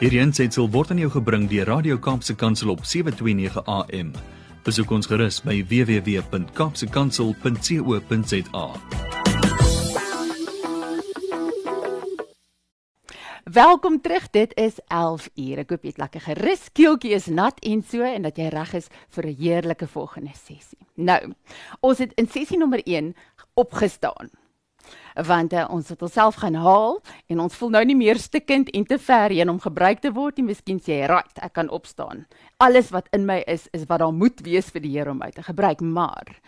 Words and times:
Hierdie 0.00 0.22
aanseit 0.22 0.56
word 0.56 0.94
aan 0.94 1.00
jou 1.02 1.10
gebring 1.12 1.42
deur 1.50 1.66
Radio 1.68 1.98
Kaapse 2.00 2.32
Kansel 2.32 2.70
op 2.72 2.86
7:29 2.88 3.60
AM. 3.68 4.14
Besoek 4.64 4.88
ons 4.96 5.04
gerus 5.06 5.42
by 5.44 5.60
www.kapsekansel.co.za. 5.68 8.66
Welkom 13.44 14.00
terug. 14.00 14.30
Dit 14.30 14.56
is 14.56 14.80
11 14.88 15.28
uur. 15.36 15.58
Ek 15.58 15.70
hoop 15.70 15.82
jy 15.84 15.88
het 15.92 16.00
lekker 16.00 16.20
gerus. 16.20 16.72
Keeltjie 16.72 17.12
is 17.12 17.26
nat 17.28 17.60
en 17.60 17.84
so 17.84 18.00
en 18.00 18.22
dat 18.24 18.36
jy 18.40 18.48
reg 18.48 18.72
is 18.80 18.88
vir 19.12 19.26
'n 19.26 19.36
heerlike 19.36 19.86
volgende 19.86 20.32
sessie. 20.32 20.80
Nou, 20.96 21.36
ons 21.80 21.98
het 21.98 22.12
in 22.16 22.26
sessie 22.26 22.58
nommer 22.58 22.80
1 22.86 23.14
opgestaan 23.54 24.30
want 25.26 25.52
uh, 25.52 25.66
ons 25.70 25.88
het 25.88 26.02
onsself 26.02 26.40
gaan 26.42 26.54
haal 26.54 27.00
en 27.26 27.40
ons 27.40 27.54
voel 27.54 27.70
nou 27.76 27.84
nie 27.84 27.96
meer 27.96 28.18
stikkend 28.18 28.70
en 28.74 28.86
te 28.86 28.98
ver 28.98 29.30
heen 29.30 29.50
om 29.50 29.60
gebruik 29.60 30.00
te 30.00 30.12
word 30.12 30.38
nie. 30.38 30.46
Miskien 30.50 30.80
sê 30.80 31.00
jy, 31.00 31.06
"Right, 31.06 31.38
ek 31.42 31.52
kan 31.52 31.68
opstaan. 31.68 32.26
Alles 32.58 32.90
wat 32.90 33.08
in 33.12 33.26
my 33.26 33.42
is 33.46 33.68
is 33.72 33.86
wat 33.88 33.98
daar 33.98 34.12
moet 34.12 34.40
wees 34.40 34.70
vir 34.70 34.82
die 34.82 34.98
Here 34.98 35.10
om 35.10 35.18
my 35.18 35.30
te 35.30 35.42
gebruik." 35.42 35.80
Maar 35.80 36.40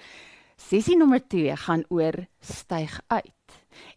sessie 0.56 0.96
nommer 0.96 1.20
2 1.28 1.56
gaan 1.56 1.84
oor 1.88 2.26
styg 2.40 3.00
uit. 3.08 3.32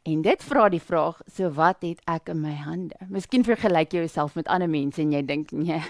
En 0.04 0.22
dit 0.22 0.44
vra 0.44 0.70
die 0.70 0.82
vraag, 0.82 1.22
so 1.28 1.50
wat 1.50 1.82
het 1.82 2.02
ek 2.06 2.30
in 2.30 2.42
my 2.42 2.54
hande? 2.54 2.96
Miskien 3.10 3.44
vergelyk 3.44 3.94
jy 3.94 4.06
jouself 4.06 4.36
met 4.36 4.48
ander 4.48 4.70
mense 4.70 5.02
en 5.02 5.12
jy 5.12 5.26
dink, 5.26 5.52
"Nee, 5.52 5.82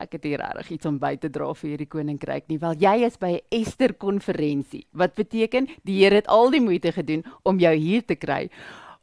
ek 0.00 0.16
het 0.16 0.24
hier 0.24 0.40
regtig 0.40 0.70
iets 0.76 0.86
om 0.86 0.98
by 0.98 1.14
te 1.20 1.30
dra 1.32 1.52
vir 1.54 1.70
hierdie 1.70 1.88
koninkryk 1.90 2.48
nie. 2.48 2.58
Wel 2.58 2.74
jy 2.80 2.94
is 3.06 3.18
by 3.20 3.32
'n 3.38 3.60
Ester 3.60 3.94
konferensie. 3.94 4.86
Wat 4.92 5.14
beteken 5.14 5.68
die 5.84 6.02
Here 6.02 6.14
het 6.14 6.26
al 6.28 6.50
die 6.50 6.60
moeite 6.60 6.92
gedoen 6.92 7.24
om 7.44 7.58
jou 7.58 7.74
hier 7.74 8.04
te 8.04 8.16
kry 8.16 8.50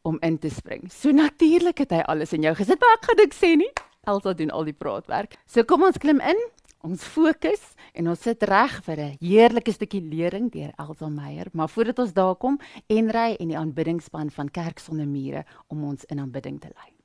om 0.04 0.18
in 0.22 0.38
te 0.40 0.50
spring. 0.50 0.92
So 0.92 1.12
natuurlik 1.12 1.78
het 1.78 1.92
hy 1.92 2.04
alles 2.08 2.34
in 2.34 2.42
jou 2.42 2.56
gesit, 2.56 2.80
maar 2.80 2.98
ek 2.98 3.06
gaan 3.06 3.18
dit 3.18 3.36
sê 3.36 3.56
nie. 3.56 3.72
Elsa 4.08 4.34
doen 4.34 4.52
al 4.52 4.64
die 4.64 4.74
praatwerk. 4.74 5.36
So 5.46 5.64
kom 5.64 5.84
ons 5.84 5.98
klim 5.98 6.22
in. 6.24 6.40
Ons 6.86 7.04
fokus 7.04 7.74
en 7.98 8.08
ons 8.08 8.22
sit 8.22 8.44
reg 8.44 8.84
vir 8.86 9.00
'n 9.00 9.18
heerlike 9.20 9.72
stukkie 9.74 10.02
lering 10.02 10.52
deur 10.52 10.72
Elsa 10.78 11.10
Meyer. 11.10 11.48
Maar 11.54 11.70
voordat 11.70 12.00
ons 12.00 12.14
daar 12.14 12.36
kom, 12.36 12.60
Enry 12.88 13.36
en 13.40 13.48
die 13.48 13.58
aanbiddingspan 13.58 14.30
van 14.30 14.50
Kerk 14.50 14.80
sonder 14.80 15.08
mure 15.08 15.46
om 15.68 15.84
ons 15.84 16.06
in 16.06 16.20
aanbidding 16.20 16.62
te 16.62 16.70
lei. 16.76 16.97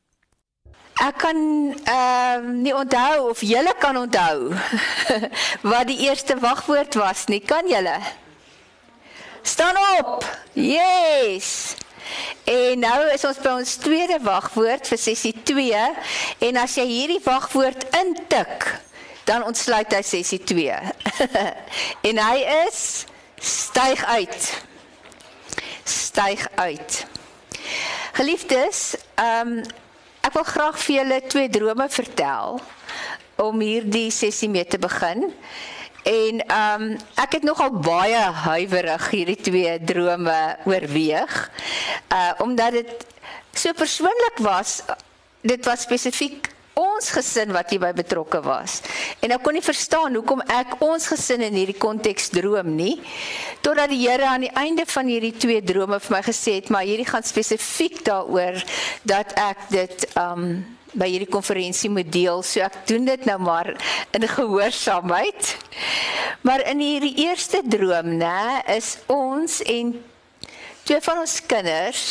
Ek 1.03 1.17
kan 1.19 1.39
ehm 1.73 2.45
uh, 2.47 2.51
nie 2.62 2.75
onthou 2.75 3.31
of 3.31 3.41
julle 3.41 3.75
kan 3.78 3.97
onthou 3.97 4.53
wat 5.73 5.87
die 5.89 5.98
eerste 6.06 6.37
wagwoord 6.39 6.95
was 6.95 7.27
nie. 7.27 7.41
Kan 7.41 7.67
julle? 7.69 7.97
Staan 9.42 9.77
op. 9.98 10.27
Yes. 10.53 11.75
En 12.45 12.79
nou 12.79 12.98
is 13.14 13.25
ons 13.25 13.41
by 13.42 13.56
ons 13.62 13.75
tweede 13.83 14.19
wagwoord 14.23 14.87
vir 14.92 15.01
sessie 15.01 15.34
2 15.42 15.83
en 16.48 16.61
as 16.62 16.77
jy 16.79 16.86
hierdie 16.86 17.23
wagwoord 17.25 17.86
intik, 17.98 18.67
dan 19.27 19.47
ontsluit 19.47 19.95
hy 19.95 20.03
sessie 20.07 20.41
2. 20.45 20.79
en 22.09 22.23
hy 22.27 22.39
is 22.67 22.83
styg 23.42 24.05
uit. 24.05 24.51
Styg 25.89 26.47
uit. 26.62 27.05
Geliefdes, 28.19 28.92
ehm 29.19 29.57
um, 29.59 29.81
Ek 30.33 30.38
wil 30.38 30.47
graag 30.48 30.77
vir 30.80 30.94
julle 30.97 31.16
twee 31.28 31.48
drome 31.52 31.84
vertel 31.92 32.55
om 33.44 33.58
hierdie 33.61 34.06
sessie 34.08 34.48
mee 34.48 34.64
te 34.64 34.78
begin. 34.80 35.27
En 36.08 36.39
ehm 36.41 36.84
um, 36.86 36.94
ek 37.20 37.36
het 37.36 37.44
nogal 37.44 37.74
baie 37.84 38.22
huiwerig 38.47 39.11
hierdie 39.12 39.36
twee 39.36 39.74
drome 39.84 40.39
oorweeg. 40.64 41.34
Uh 42.08 42.33
omdat 42.47 42.78
dit 42.78 43.05
so 43.52 43.77
persoonlik 43.77 44.41
was. 44.41 44.80
Dit 45.44 45.69
was 45.69 45.84
spesifiek 45.84 46.48
ons 46.78 47.11
gesin 47.12 47.53
wat 47.53 47.73
hierby 47.73 47.92
betrokke 47.97 48.41
was. 48.45 48.81
En 49.20 49.34
ek 49.34 49.42
kon 49.45 49.56
nie 49.56 49.65
verstaan 49.65 50.17
hoekom 50.17 50.42
ek 50.48 50.79
ons 50.84 51.06
gesin 51.12 51.45
in 51.45 51.57
hierdie 51.57 51.79
konteks 51.79 52.30
droom 52.33 52.74
nie. 52.77 52.95
Totdat 53.64 53.92
die 53.92 54.01
Here 54.02 54.27
aan 54.29 54.46
die 54.46 54.55
einde 54.58 54.86
van 54.89 55.11
hierdie 55.11 55.35
twee 55.36 55.63
drome 55.63 56.01
vir 56.01 56.17
my 56.17 56.23
gesê 56.27 56.58
het, 56.61 56.70
maar 56.73 56.86
hierdie 56.89 57.08
gaan 57.08 57.27
spesifiek 57.27 58.02
daaroor 58.07 58.63
dat 59.08 59.35
ek 59.41 59.69
dit 59.73 60.07
um 60.17 60.63
by 60.92 61.08
hierdie 61.08 61.30
konferensie 61.30 61.89
moet 61.91 62.11
deel. 62.13 62.42
So 62.45 62.61
ek 62.64 62.83
doen 62.89 63.07
dit 63.08 63.25
nou 63.29 63.39
maar 63.41 63.70
in 64.13 64.27
gehoorsaamheid. 64.29 65.55
Maar 66.45 66.67
in 66.69 66.83
hierdie 66.85 67.14
eerste 67.25 67.63
droom, 67.64 68.17
nê, 68.20 68.61
is 68.77 68.98
ons 69.13 69.61
en 69.64 69.95
twee 70.85 71.01
van 71.01 71.23
ons 71.23 71.39
kinders 71.48 72.07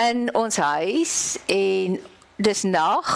in 0.00 0.26
ons 0.36 0.56
huis 0.56 1.14
en 1.52 1.98
dis 2.36 2.62
nag 2.68 3.12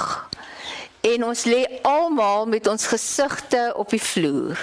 en 1.00 1.24
ons 1.24 1.44
lê 1.44 1.64
almal 1.86 2.46
met 2.46 2.66
ons 2.66 2.86
gesigte 2.86 3.72
op 3.76 3.90
die 3.90 4.02
vloer. 4.02 4.60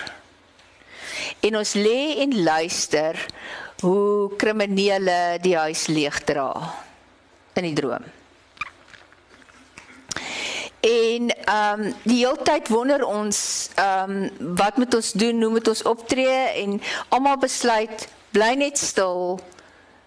En 1.39 1.57
ons 1.57 1.73
lê 1.73 2.17
en 2.23 2.35
luister 2.43 3.17
hoe 3.81 4.35
kriminele 4.37 5.37
die 5.41 5.57
huis 5.57 5.87
leegdra 5.87 6.51
in 7.57 7.67
die 7.69 7.75
droom. 7.77 8.05
En 10.87 11.29
ehm 11.29 11.81
um, 11.81 11.93
die 12.05 12.19
hele 12.21 12.43
tyd 12.45 12.69
wonder 12.69 13.03
ons 13.05 13.69
ehm 13.75 14.11
um, 14.11 14.55
wat 14.55 14.77
moet 14.77 14.93
ons 14.93 15.11
doen? 15.11 15.41
Hoe 15.41 15.51
moet 15.51 15.67
ons 15.67 15.83
optree? 15.83 16.37
En 16.63 16.81
almal 17.09 17.37
besluit 17.37 18.07
bly 18.31 18.53
net 18.53 18.77
stil. 18.77 19.39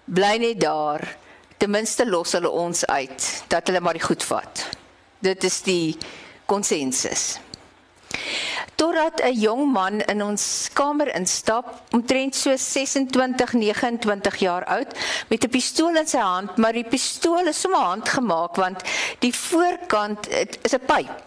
Bly 0.05 0.37
net 0.39 0.61
daar 0.61 1.17
ten 1.59 1.71
minste 1.71 2.07
los 2.09 2.33
hulle 2.33 2.49
ons 2.49 2.87
uit 2.87 3.45
dat 3.49 3.67
hulle 3.67 3.81
maar 3.81 3.99
die 3.99 4.07
goed 4.07 4.25
vat. 4.25 4.69
Dit 5.21 5.45
is 5.45 5.61
die 5.63 5.99
konsensus. 6.51 7.39
Totdat 8.75 9.21
'n 9.23 9.41
jong 9.41 9.73
man 9.73 10.01
in 10.01 10.23
ons 10.23 10.69
kamer 10.73 11.15
instap, 11.15 11.67
omtrent 11.91 12.35
so 12.35 12.57
26, 12.57 13.53
29 13.53 14.37
jaar 14.37 14.65
oud, 14.65 14.91
met 15.29 15.45
'n 15.45 15.49
pistool 15.51 15.97
in 15.97 16.07
sy 16.07 16.19
hand, 16.19 16.57
maar 16.57 16.73
die 16.73 16.89
pistool 16.89 17.47
is 17.47 17.61
sommer 17.61 17.81
handgemaak 17.81 18.57
want 18.57 18.83
die 19.19 19.35
voorkant 19.35 20.29
is 20.63 20.75
'n 20.75 20.85
pyp. 20.87 21.23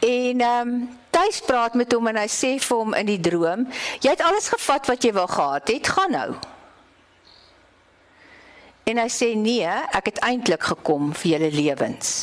En 0.00 0.40
ehm 0.40 0.68
um, 0.68 0.98
Tuis 1.14 1.40
praat 1.46 1.74
met 1.74 1.92
hom 1.92 2.08
en 2.10 2.16
hy 2.18 2.26
sê 2.26 2.56
vir 2.58 2.76
hom 2.76 2.94
in 2.98 3.06
die 3.06 3.20
droom: 3.22 3.68
"Jy 4.02 4.10
het 4.10 4.20
alles 4.20 4.48
gevat 4.48 4.86
wat 4.90 5.04
jy 5.04 5.12
wou 5.12 5.28
gehad 5.30 5.68
het, 5.68 5.88
gaan 5.88 6.10
nou." 6.10 6.34
En 8.84 9.00
hy 9.00 9.08
sê 9.08 9.32
nee, 9.38 9.68
ek 9.96 10.12
het 10.12 10.22
eintlik 10.26 10.64
gekom 10.74 11.12
vir 11.16 11.30
julle 11.36 11.52
lewens. 11.54 12.14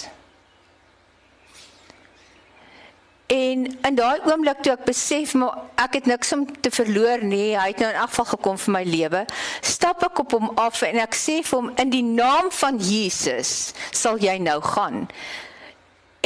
En 3.32 3.64
in 3.88 3.96
daai 3.96 4.20
oomblik 4.28 4.60
toe 4.60 4.74
ek 4.74 4.84
besef 4.90 5.38
maar 5.40 5.62
ek 5.80 6.02
het 6.02 6.08
niks 6.10 6.34
om 6.36 6.44
te 6.62 6.72
verloor 6.74 7.24
nie, 7.24 7.54
hy 7.56 7.70
het 7.70 7.80
nou 7.80 7.92
in 7.94 8.00
afval 8.02 8.28
gekom 8.34 8.58
vir 8.60 8.74
my 8.76 8.82
lewe, 8.84 9.22
stap 9.64 10.04
ek 10.04 10.20
op 10.26 10.36
hom 10.36 10.50
af 10.60 10.82
en 10.84 11.00
ek 11.00 11.16
sê 11.16 11.38
vir 11.40 11.56
hom 11.56 11.70
in 11.80 11.94
die 11.94 12.04
naam 12.04 12.52
van 12.60 12.82
Jesus 12.84 13.72
sal 13.96 14.20
jy 14.20 14.36
nou 14.44 14.58
gaan. 14.66 15.06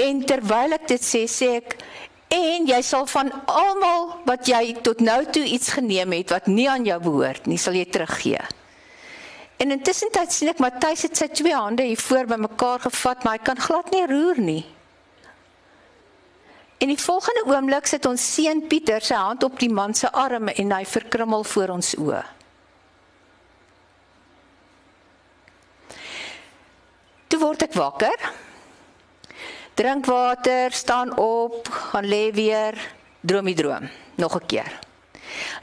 En 0.01 0.25
terwyl 0.25 0.79
ek 0.79 0.89
dit 0.95 1.05
sê, 1.05 1.23
sê 1.29 1.51
ek 1.61 1.77
en 2.33 2.65
jy 2.73 2.81
sal 2.83 3.05
van 3.13 3.29
almal 3.53 4.09
wat 4.25 4.49
jy 4.49 4.73
tot 4.81 5.05
nou 5.05 5.21
toe 5.29 5.45
iets 5.45 5.75
geneem 5.77 6.17
het 6.17 6.33
wat 6.33 6.49
nie 6.49 6.65
aan 6.71 6.89
jou 6.89 6.97
behoort 7.05 7.45
nie, 7.45 7.61
sal 7.61 7.77
jy 7.77 7.85
teruggee. 7.85 8.41
En 9.57 9.71
intussen 9.71 10.11
tyd 10.11 10.31
sien 10.31 10.51
ek 10.51 10.59
Matthys 10.59 11.05
het 11.07 11.17
sy 11.17 11.27
twee 11.31 11.55
hande 11.55 11.85
hier 11.87 11.99
voor 11.99 12.27
by 12.27 12.37
mekaar 12.43 12.81
gevat, 12.89 13.23
maar 13.23 13.37
hy 13.37 13.43
kan 13.47 13.59
glad 13.59 13.91
nie 13.93 14.03
roer 14.09 14.39
nie. 14.41 14.63
En 16.83 16.91
die 16.91 16.99
volgende 16.99 17.45
oomblik 17.47 17.87
sit 17.87 18.05
ons 18.05 18.23
seun 18.35 18.65
Pieter 18.67 19.03
sy 19.03 19.15
hand 19.15 19.45
op 19.47 19.55
die 19.61 19.71
man 19.71 19.95
se 19.95 20.11
arm 20.11 20.51
en 20.51 20.73
hy 20.75 20.83
verkrummel 20.85 21.45
voor 21.47 21.77
ons 21.77 21.93
oë. 22.03 22.23
Toe 27.31 27.39
word 27.41 27.63
ek 27.65 27.79
wakker. 27.79 28.27
Drink 29.75 30.05
water, 30.07 30.71
staan 30.71 31.09
op, 31.19 31.67
gaan 31.67 32.05
lê 32.07 32.29
weer, 32.35 32.77
droom 33.23 33.49
die 33.49 33.57
droom 33.59 33.89
nog 34.15 34.35
'n 34.35 34.45
keer. 34.47 34.71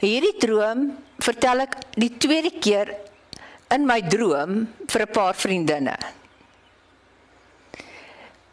Hierdie 0.01 0.37
droom 0.37 0.97
vertel 1.17 1.65
ek 1.65 1.77
die 1.95 2.17
tweede 2.17 2.51
keer 2.59 2.97
in 3.71 3.85
my 3.85 4.01
droom 4.01 4.67
vir 4.87 5.01
'n 5.01 5.13
paar 5.13 5.33
vriendinne. 5.35 5.97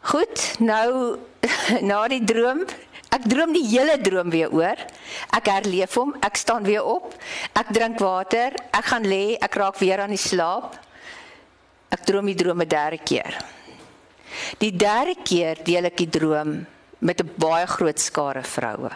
Goed, 0.01 0.59
nou 0.59 1.19
na 1.89 2.07
die 2.07 2.23
droom, 2.23 2.65
ek 3.13 3.27
droom 3.29 3.53
die 3.53 3.67
hele 3.67 3.97
droom 4.01 4.29
weer 4.33 4.49
oor. 4.49 4.79
Ek 5.35 5.45
herleef 5.51 5.93
hom, 5.99 6.15
ek 6.21 6.35
staan 6.35 6.63
weer 6.63 6.83
op, 6.83 7.13
ek 7.53 7.69
drink 7.73 7.99
water, 7.99 8.55
ek 8.71 8.85
gaan 8.85 9.05
lê, 9.05 9.37
ek 9.37 9.55
raak 9.55 9.77
weer 9.77 10.01
aan 10.01 10.15
die 10.15 10.21
slaap. 10.21 10.79
Ek 11.91 12.05
droom 12.07 12.25
die 12.25 12.35
droom 12.39 12.61
'n 12.61 12.67
derde 12.67 12.97
keer. 12.97 13.37
Die 14.57 14.71
derde 14.71 15.15
keer 15.23 15.59
deel 15.63 15.85
ek 15.85 15.97
die 15.97 16.09
droom 16.09 16.65
met 16.99 17.21
'n 17.21 17.29
baie 17.37 17.67
groot 17.67 17.99
skare 17.99 18.43
vroue. 18.43 18.91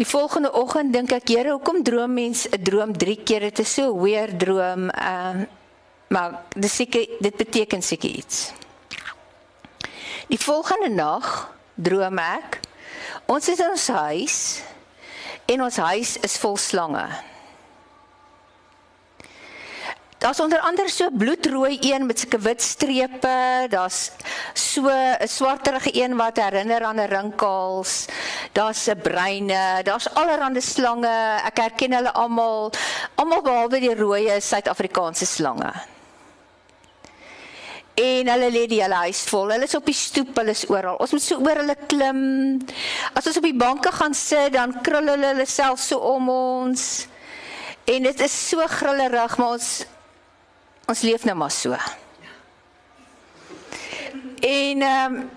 Die 0.00 0.08
volgende 0.08 0.48
oggend 0.56 0.94
dink 0.96 1.10
ek, 1.12 1.28
Here, 1.28 1.50
hoekom 1.52 1.82
droom 1.84 2.14
mens 2.16 2.46
'n 2.48 2.62
droom 2.64 2.96
3 2.96 3.20
keer? 3.20 3.40
Dit 3.40 3.58
is 3.58 3.74
so 3.74 3.92
weer 4.00 4.32
droom. 4.32 4.88
Ehm 4.88 5.40
uh, 5.40 5.46
maar 6.08 6.42
dis 6.56 6.74
seker 6.74 7.06
dit 7.20 7.36
beteken 7.36 7.82
seker 7.82 8.10
iets. 8.10 8.52
Die 10.26 10.40
volgende 10.40 10.88
nag 10.88 11.52
droom 11.74 12.18
ek 12.18 12.60
ons 13.26 13.48
is 13.48 13.58
in 13.58 13.70
ons 13.70 13.88
huis 13.88 14.62
en 15.46 15.62
ons 15.62 15.76
huis 15.76 16.16
is 16.16 16.38
vol 16.38 16.56
slange. 16.56 17.06
Daar's 20.20 20.40
onder 20.40 20.60
andere 20.60 20.90
so 20.92 21.08
bloedrooi 21.10 21.78
een 21.80 22.04
met 22.06 22.18
sulke 22.20 22.38
wit 22.38 22.62
strepe, 22.62 23.66
daar's 23.72 24.10
so 24.52 24.84
'n 24.84 25.28
swarterige 25.28 25.90
een 26.02 26.16
wat 26.16 26.36
herinner 26.36 26.84
aan 26.84 27.00
'n 27.00 27.08
rinkels. 27.08 28.04
Daar's 28.52 28.86
'n 28.88 29.00
breine, 29.00 29.80
daar's 29.82 30.14
allerlei 30.14 30.60
slange. 30.60 31.40
Ek 31.44 31.56
herken 31.56 31.92
hulle 31.92 32.12
almal, 32.12 32.72
almal 33.14 33.42
behalwe 33.42 33.80
die 33.80 33.94
rooi 33.94 34.40
Suid-Afrikaanse 34.40 35.26
slange. 35.26 35.72
En 37.94 38.28
hulle 38.28 38.50
lê 38.50 38.66
die 38.66 38.82
hele 38.82 38.94
huis 38.94 39.22
vol. 39.22 39.48
Hulle 39.50 39.64
is 39.64 39.74
op 39.74 39.84
die 39.84 39.94
stoep, 39.94 40.36
hulle 40.36 40.50
is 40.50 40.66
oral. 40.68 40.96
Ons 40.96 41.10
moet 41.10 41.22
so 41.22 41.36
oor 41.36 41.56
hulle 41.56 41.76
klim. 41.86 42.60
As 43.14 43.26
ons 43.26 43.36
op 43.36 43.42
die 43.42 43.56
banke 43.56 43.92
gaan 43.92 44.14
sit, 44.14 44.52
dan 44.52 44.80
krul 44.80 45.06
hulle 45.06 45.26
hulle 45.26 45.46
self 45.46 45.80
so 45.80 45.96
om 45.96 46.28
ons. 46.28 47.06
En 47.84 48.02
dit 48.02 48.20
is 48.20 48.48
so 48.48 48.66
grillerig, 48.66 49.36
maar 49.36 49.48
ons 49.48 49.86
Ons 50.90 51.04
leef 51.06 51.24
nou 51.24 51.36
maar 51.38 51.52
so. 51.54 51.76
En 54.40 54.82
ehm 54.82 55.14
um, 55.14 55.28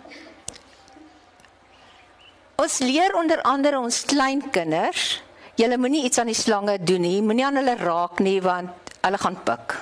ons 2.63 2.77
leer 2.79 3.15
onder 3.17 3.41
andere 3.41 3.79
ons 3.79 3.97
kleinkinders, 4.07 5.21
julle 5.59 5.77
moenie 5.77 6.03
iets 6.07 6.17
aan 6.21 6.29
die 6.31 6.37
slange 6.37 6.77
doen 6.79 7.01
nie, 7.03 7.21
moenie 7.21 7.45
aan 7.45 7.59
hulle 7.59 7.75
raak 7.75 8.21
nie 8.23 8.37
want 8.41 8.93
hulle 9.01 9.19
gaan 9.19 9.37
pik. 9.43 9.75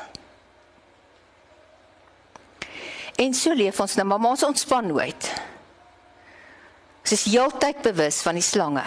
En 3.22 3.36
so 3.38 3.54
leef 3.54 3.80
ons 3.80 3.96
nou, 4.00 4.08
maar 4.08 4.32
ons 4.32 4.48
ontspan 4.48 4.88
nooit. 4.88 5.30
Ons 7.04 7.16
is 7.20 7.28
heeltyd 7.30 7.84
bewus 7.86 8.22
van 8.26 8.40
die 8.40 8.46
slange. 8.46 8.86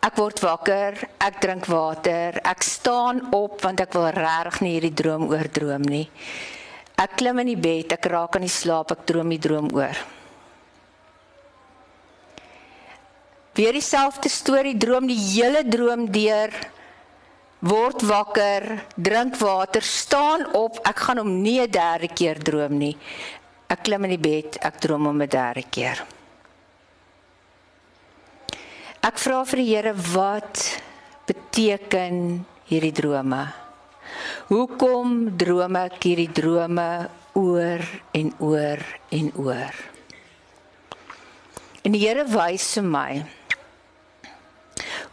Ek 0.00 0.16
word 0.16 0.40
wakker, 0.40 0.96
ek 1.20 1.42
drink 1.42 1.66
water, 1.68 2.38
ek 2.40 2.62
staan 2.64 3.20
op 3.36 3.60
want 3.60 3.82
ek 3.84 3.92
wil 3.92 4.06
regtig 4.16 4.60
nie 4.64 4.70
hierdie 4.78 4.96
droom 4.96 5.26
oordroom 5.28 5.82
nie. 5.84 6.06
Ek 6.96 7.18
klim 7.20 7.42
in 7.42 7.50
die 7.52 7.60
bed, 7.60 7.92
ek 7.92 8.08
raak 8.08 8.38
aan 8.38 8.46
die 8.46 8.52
slaap, 8.52 8.94
ek 8.94 9.04
droom 9.08 9.28
die 9.28 9.40
droom 9.40 9.68
oor. 9.76 10.00
Weer 13.60 13.76
dieselfde 13.76 14.30
storie, 14.32 14.72
droom 14.80 15.08
die 15.10 15.18
hele 15.20 15.66
droom 15.68 16.06
deur. 16.12 16.54
Word 17.60 18.00
wakker, 18.08 18.66
drink 18.96 19.36
water, 19.36 19.84
staan 19.84 20.46
op, 20.56 20.80
ek 20.88 21.04
gaan 21.04 21.20
hom 21.20 21.42
nie 21.42 21.60
'n 21.60 21.70
derde 21.70 22.08
keer 22.08 22.40
droom 22.40 22.78
nie. 22.78 22.96
Ek 23.68 23.84
klim 23.84 24.04
in 24.04 24.16
die 24.16 24.24
bed, 24.30 24.56
ek 24.64 24.80
droom 24.80 25.04
hom 25.04 25.20
'n 25.20 25.28
derde 25.28 25.64
keer. 25.68 26.00
Ek 29.00 29.16
vra 29.16 29.38
vir 29.48 29.60
die 29.62 29.70
Here 29.70 29.94
wat 30.12 30.60
beteken 31.24 32.42
hierdie 32.68 32.92
drome? 32.92 33.46
Hoekom 34.50 35.38
droom 35.40 35.78
ek 35.80 35.96
hierdie 36.04 36.28
drome 36.36 37.08
oor 37.32 37.80
en 38.12 38.28
oor 38.44 38.82
en 39.16 39.30
oor? 39.40 39.78
En 41.80 41.96
die 41.96 42.02
Here 42.02 42.26
wys 42.28 42.66
vir 42.76 42.86
my 42.90 43.08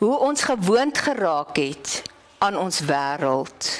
hoe 0.01 0.12
ons 0.19 0.44
gewoond 0.51 1.00
geraak 1.07 1.56
het 1.56 1.95
aan 2.44 2.60
ons 2.60 2.81
wêreld. 2.92 3.72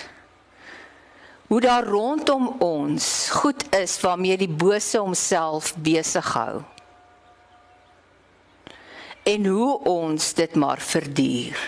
Hoe 1.52 1.62
daar 1.68 1.84
rondom 1.84 2.48
ons 2.64 3.28
goed 3.44 3.68
is 3.76 4.00
waarmee 4.08 4.40
die 4.40 4.56
bose 4.56 5.04
homself 5.04 5.76
besig 5.76 6.32
hou 6.40 6.64
en 9.28 9.46
hoe 9.46 9.72
ons 9.84 10.34
dit 10.34 10.56
maar 10.56 10.80
verduur. 10.80 11.60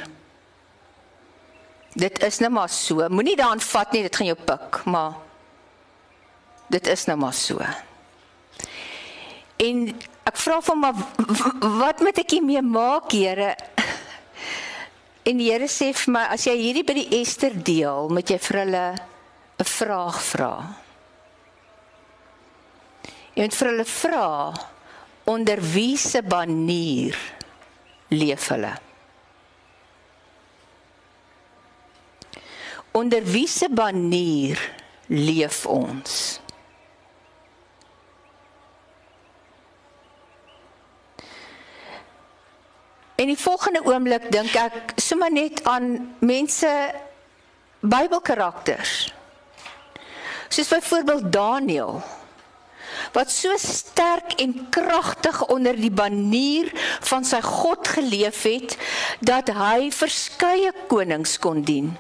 Dit 2.00 2.22
is 2.24 2.40
nou 2.40 2.52
maar 2.54 2.70
so. 2.72 3.04
Moenie 3.12 3.36
daaraan 3.36 3.64
vat 3.64 3.92
nie, 3.92 4.04
dit 4.06 4.16
gaan 4.16 4.30
jou 4.30 4.38
pik, 4.48 4.84
maar 4.86 5.18
dit 6.72 6.88
is 6.88 7.06
nou 7.10 7.18
maar 7.20 7.36
so. 7.36 7.60
En 9.60 9.82
ek 10.30 10.38
vra 10.40 10.60
van 10.64 10.80
maar 10.80 11.02
wat 11.82 12.04
moet 12.06 12.22
ek 12.22 12.38
hiermee 12.38 12.62
maak, 12.64 13.12
Here? 13.12 13.56
En 15.28 15.42
die 15.42 15.50
Here 15.50 15.68
sê 15.68 15.90
vir 15.92 16.14
my 16.16 16.28
as 16.32 16.46
jy 16.48 16.56
hierdie 16.62 16.86
by 16.88 16.96
die 16.96 17.10
Ester 17.20 17.52
deel, 17.54 18.08
moet 18.14 18.32
jy 18.32 18.38
vir 18.40 18.60
hulle 18.64 18.86
'n 19.60 19.68
vraag 19.68 20.22
vra. 20.24 20.54
Jy 23.36 23.44
moet 23.44 23.58
vir 23.60 23.70
hulle 23.70 23.86
vra 23.86 24.30
onder 25.26 25.60
wie 25.74 25.98
se 25.98 26.22
banier 26.24 27.18
leef 28.10 28.48
hulle. 28.48 28.74
Onder 32.92 33.24
wiese 33.24 33.70
banier 33.70 34.60
leef 35.08 35.66
ons? 35.66 36.40
En 43.16 43.28
die 43.28 43.38
volgende 43.38 43.84
oomblik 43.84 44.30
dink 44.32 44.56
ek 44.56 44.94
sommer 44.96 45.32
net 45.32 45.64
aan 45.68 46.16
mense 46.24 46.70
Bybelkarakters. 47.80 49.14
Soos 50.50 50.68
byvoorbeeld 50.68 51.32
Daniël 51.32 52.02
wat 53.14 53.32
so 53.32 53.54
sterk 53.58 54.36
en 54.42 54.68
kragtig 54.70 55.46
onder 55.48 55.76
die 55.76 55.92
banier 55.92 56.72
van 57.10 57.26
sy 57.26 57.42
God 57.42 57.88
geleef 57.88 58.44
het 58.44 58.78
dat 59.20 59.50
hy 59.56 59.90
verskeie 59.92 60.74
konings 60.88 61.38
kon 61.40 61.64
dien. 61.64 61.92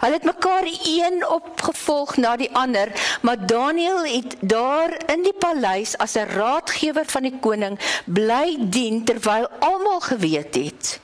Hulle 0.00 0.18
het 0.18 0.24
mekaar 0.24 0.66
een 0.66 1.22
opgevolg 1.26 2.16
na 2.16 2.36
die 2.36 2.50
ander, 2.56 2.90
maar 3.22 3.46
Daniël 3.46 4.04
het 4.04 4.36
daar 4.40 4.96
in 5.12 5.22
die 5.22 5.36
paleis 5.38 5.96
as 5.98 6.16
'n 6.16 6.28
raadgewer 6.34 7.06
van 7.06 7.22
die 7.22 7.38
koning 7.40 7.78
bly 8.04 8.56
dien 8.58 9.04
terwyl 9.04 9.48
almal 9.60 10.00
geweet 10.00 10.54
het 10.54 11.00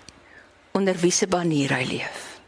onder 0.72 0.96
wie 1.00 1.10
se 1.10 1.26
banier 1.26 1.72
hy 1.72 1.84
leef. 1.84 2.40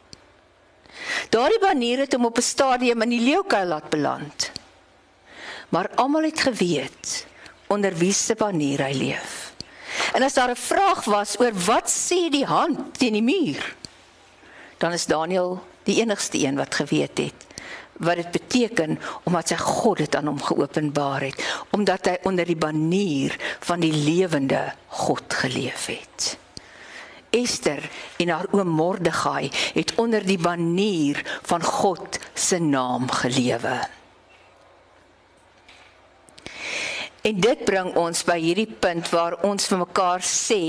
Daardie 1.31 1.61
banier 1.61 1.99
het 1.99 2.13
hom 2.13 2.25
op 2.25 2.37
'n 2.37 2.43
stadium 2.43 3.03
in 3.03 3.09
die 3.09 3.21
leeukuil 3.21 3.67
laat 3.67 3.89
beland 3.91 4.51
maar 5.69 5.91
almal 5.95 6.23
het 6.23 6.41
geweet 6.41 7.27
onder 7.67 7.95
wie 7.95 8.13
se 8.13 8.35
banier 8.35 8.85
hy 8.85 8.93
leef. 8.93 9.53
En 10.13 10.23
as 10.23 10.35
daar 10.35 10.51
'n 10.51 10.57
vraag 10.57 11.05
was 11.05 11.41
oor 11.41 11.53
wat 11.53 11.91
sê 11.91 12.31
die 12.31 12.47
hand 12.47 12.99
teen 12.99 13.13
die 13.13 13.23
muur, 13.23 13.77
dan 14.79 14.93
is 14.93 15.07
Daniël 15.07 15.63
die 15.83 16.01
enigste 16.01 16.39
een 16.39 16.57
wat 16.57 16.75
geweet 16.75 17.19
het 17.19 17.49
wat 17.99 18.17
dit 18.17 18.31
beteken 18.31 18.99
omdat 19.27 19.53
sy 19.53 19.59
God 19.61 20.03
dit 20.05 20.17
aan 20.17 20.31
hom 20.31 20.43
geopenbaar 20.43 21.29
het, 21.29 21.43
omdat 21.75 22.07
hy 22.07 22.17
onder 22.31 22.47
die 22.47 22.59
banier 22.59 23.35
van 23.67 23.83
die 23.83 23.93
lewende 23.93 24.61
God 25.03 25.35
geleef 25.43 25.89
het. 25.91 26.37
Esther 27.35 27.83
en 28.17 28.31
haar 28.33 28.47
oom 28.55 28.71
Mordegai 28.73 29.51
het 29.75 29.93
onder 30.01 30.25
die 30.25 30.39
banier 30.41 31.21
van 31.43 31.63
God 31.63 32.19
se 32.35 32.59
naam 32.59 33.11
gelewe. 33.11 33.77
En 37.29 37.37
dit 37.37 37.65
bring 37.69 37.91
ons 38.01 38.23
by 38.25 38.39
hierdie 38.41 38.71
punt 38.81 39.09
waar 39.13 39.35
ons 39.45 39.67
vir 39.69 39.81
mekaar 39.83 40.23
sê 40.25 40.63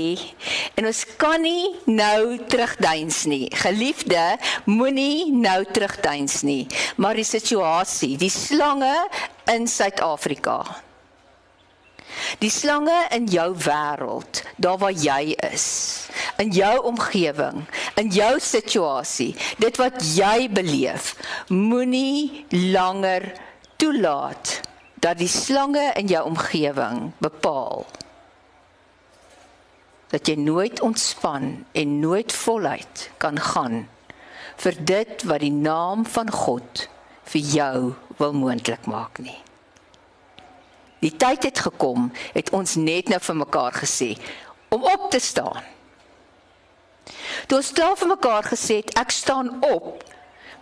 en 0.76 0.88
ons 0.90 1.00
kan 1.20 1.40
nie 1.40 1.70
nou 1.88 2.36
terugduins 2.52 3.22
nie. 3.30 3.46
Geliefde, 3.62 4.20
moenie 4.68 5.30
nou 5.32 5.62
terugduins 5.72 6.42
nie. 6.44 6.66
Maar 7.00 7.16
die 7.16 7.24
situasie, 7.24 8.12
die 8.20 8.32
slange 8.34 8.92
in 9.48 9.64
Suid-Afrika. 9.70 10.60
Die 12.44 12.52
slange 12.52 12.98
in 13.16 13.30
jou 13.32 13.48
wêreld, 13.64 14.42
daar 14.60 14.76
waar 14.82 14.92
jy 14.92 15.32
is, 15.48 15.66
in 16.42 16.52
jou 16.52 16.74
omgewing, 16.90 17.64
in 18.00 18.10
jou 18.12 18.34
situasie, 18.42 19.32
dit 19.62 19.80
wat 19.80 20.02
jy 20.12 20.50
beleef, 20.52 21.14
moenie 21.48 22.44
langer 22.74 23.30
toelaat 23.80 24.60
dat 25.00 25.18
die 25.18 25.28
slange 25.28 25.92
in 25.96 26.10
jou 26.10 26.24
omgewing 26.28 27.10
bepaal 27.18 27.86
dat 30.10 30.26
jy 30.26 30.34
nooit 30.42 30.80
ontspan 30.82 31.64
en 31.72 31.98
nooit 32.00 32.32
voluit 32.32 33.10
kan 33.22 33.38
gaan 33.38 33.84
vir 34.60 34.78
dit 34.84 35.26
wat 35.30 35.40
die 35.44 35.54
naam 35.54 36.06
van 36.06 36.30
God 36.30 36.86
vir 37.30 37.52
jou 37.54 37.76
wil 38.18 38.32
moontlik 38.34 38.88
maak 38.90 39.20
nie. 39.22 39.38
Die 41.00 41.14
tyd 41.16 41.46
het 41.46 41.62
gekom, 41.64 42.10
het 42.34 42.50
ons 42.52 42.74
net 42.76 43.08
nou 43.08 43.20
vir 43.22 43.38
mekaar 43.46 43.78
gesê 43.80 44.16
om 44.68 44.82
op 44.84 45.06
te 45.14 45.22
staan 45.22 45.62
Toe 47.46 47.58
ons 47.58 47.72
klaar 47.74 47.96
vir 47.98 48.10
mekaar 48.12 48.46
gesê 48.46 48.80
het, 48.80 48.92
ek 49.00 49.12
staan 49.14 49.52
op. 49.66 50.04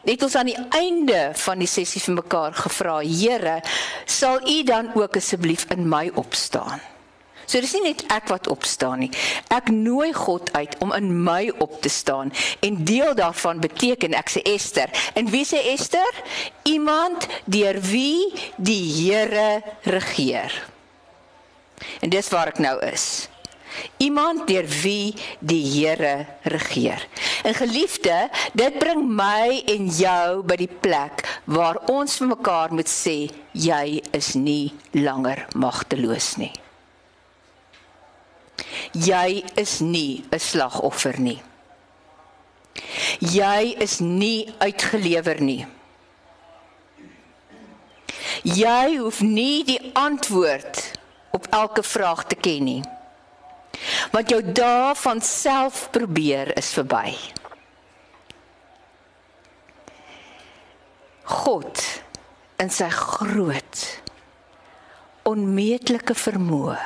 Het 0.09 0.23
ons 0.25 0.35
aan 0.41 0.49
die 0.49 0.61
einde 0.73 1.19
van 1.37 1.61
die 1.61 1.69
sessie 1.69 2.01
vir 2.01 2.15
mekaar 2.23 2.55
gevra, 2.57 3.01
Here, 3.05 3.59
sal 4.09 4.41
U 4.41 4.63
dan 4.65 4.89
ook 4.97 5.19
asseblief 5.21 5.67
in 5.75 5.85
my 5.89 6.09
opstaan? 6.17 6.81
So 7.49 7.61
dis 7.65 7.73
nie 7.77 7.91
net 7.91 8.05
ek 8.13 8.29
wat 8.29 8.49
opstaan 8.53 9.03
nie. 9.05 9.11
Ek 9.53 9.69
nooi 9.73 10.11
God 10.17 10.51
uit 10.53 10.75
om 10.85 10.93
in 10.97 11.09
my 11.25 11.49
op 11.65 11.79
te 11.85 11.93
staan 11.93 12.33
en 12.65 12.83
deel 12.89 13.15
daarvan 13.17 13.61
beteken 13.61 14.17
ek 14.17 14.33
sê 14.33 14.43
Esther. 14.49 14.93
En 15.17 15.29
wie 15.33 15.45
sê 15.49 15.61
Esther? 15.73 16.21
Iemand 16.69 17.25
deur 17.49 17.81
wie 17.89 18.33
die 18.57 18.85
Here 19.01 19.63
regeer. 19.89 20.53
En 22.05 22.13
dis 22.13 22.29
waar 22.33 22.53
ek 22.53 22.61
nou 22.61 22.77
is. 22.85 23.29
Iemand 23.97 24.47
deur 24.47 24.67
wie 24.83 25.15
die 25.41 25.63
Here 25.63 26.27
regeer. 26.43 27.07
En 27.43 27.55
geliefde, 27.55 28.29
dit 28.53 28.79
bring 28.79 29.05
my 29.09 29.63
en 29.67 29.89
jou 29.89 30.43
by 30.43 30.57
die 30.57 30.71
plek 30.81 31.25
waar 31.45 31.81
ons 31.89 32.19
vir 32.21 32.33
mekaar 32.35 32.73
moet 32.75 32.91
sê 32.91 33.29
jy 33.53 34.01
is 34.13 34.35
nie 34.35 34.73
langer 34.93 35.47
magteloos 35.55 36.37
nie. 36.41 36.53
Jy 38.93 39.45
is 39.55 39.81
nie 39.81 40.25
'n 40.31 40.39
slagoffer 40.39 41.21
nie. 41.21 41.43
Jy 43.19 43.75
is 43.79 43.99
nie 44.01 44.49
uitgelewer 44.59 45.41
nie. 45.41 45.67
Jy 48.43 48.99
hoef 48.99 49.21
nie 49.21 49.65
die 49.65 49.81
antwoord 49.93 50.93
op 51.31 51.47
elke 51.51 51.83
vraag 51.83 52.25
te 52.27 52.35
ken 52.35 52.65
nie. 52.65 52.83
Want 54.13 54.31
jou 54.31 54.41
dae 54.43 54.95
van 54.95 55.21
self 55.25 55.89
probeer 55.95 56.57
is 56.59 56.73
verby. 56.77 57.13
God 61.29 61.85
in 62.59 62.71
sy 62.73 62.89
groot 62.91 63.85
onmeetlike 65.29 66.17
vermoë 66.17 66.79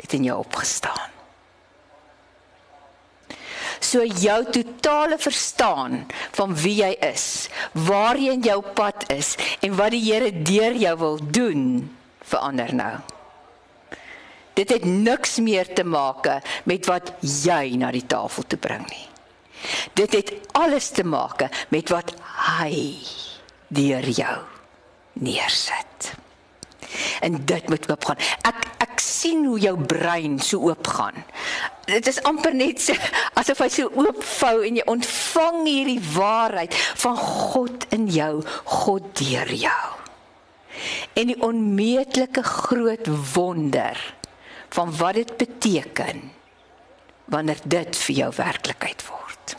het 0.00 0.16
in 0.16 0.24
jou 0.30 0.38
opgestaan. 0.40 1.12
So 3.80 4.04
jou 4.04 4.38
totale 4.52 5.16
verstaan 5.18 6.04
van 6.36 6.52
wie 6.56 6.76
jy 6.82 6.90
is, 7.04 7.48
waarheen 7.72 8.44
jou 8.44 8.60
pad 8.76 9.06
is 9.12 9.34
en 9.64 9.74
wat 9.78 9.94
die 9.96 10.02
Here 10.04 10.32
deur 10.32 10.76
jou 10.76 10.96
wil 11.00 11.18
doen, 11.32 11.64
verander 12.24 12.74
nou. 12.76 12.94
Dit 14.60 14.74
het 14.76 14.84
niks 14.84 15.38
meer 15.40 15.68
te 15.72 15.86
maak 15.88 16.26
met 16.68 16.88
wat 16.90 17.14
jy 17.24 17.78
na 17.80 17.88
die 17.94 18.04
tafel 18.04 18.44
toe 18.44 18.60
bring 18.60 18.84
nie. 18.90 19.06
Dit 19.96 20.12
het 20.16 20.32
alles 20.52 20.90
te 20.96 21.04
maak 21.04 21.46
met 21.72 21.92
wat 21.92 22.12
hy 22.56 22.96
deur 23.72 24.04
jou 24.04 24.36
neersit. 25.20 26.12
En 27.20 27.38
dit 27.44 27.68
moet 27.68 27.88
oopgaan. 27.90 28.20
Ek 28.44 28.66
ek 28.80 29.00
sien 29.00 29.44
hoe 29.46 29.58
jou 29.60 29.76
brein 29.78 30.38
so 30.42 30.68
oopgaan. 30.68 31.16
Dit 31.88 32.08
is 32.08 32.20
amper 32.28 32.54
net 32.56 32.80
so 32.82 32.96
asof 33.40 33.60
hy 33.64 33.68
so 33.72 33.92
oopvou 33.96 34.60
en 34.66 34.80
jy 34.80 34.86
ontvang 34.90 35.60
hierdie 35.68 36.00
waarheid 36.14 36.76
van 37.04 37.16
God 37.20 37.86
in 37.96 38.08
jou, 38.12 38.32
God 38.84 39.08
deur 39.20 39.52
jou. 39.52 39.84
En 41.20 41.28
die 41.32 41.40
onmeetlike 41.44 42.42
groot 42.46 43.08
wonder 43.34 44.00
van 44.74 44.92
wat 44.96 45.14
dit 45.18 45.36
beteken 45.36 46.30
wanneer 47.30 47.58
dit 47.64 47.96
vir 47.96 48.14
jou 48.14 48.30
werklikheid 48.36 49.02
word. 49.06 49.56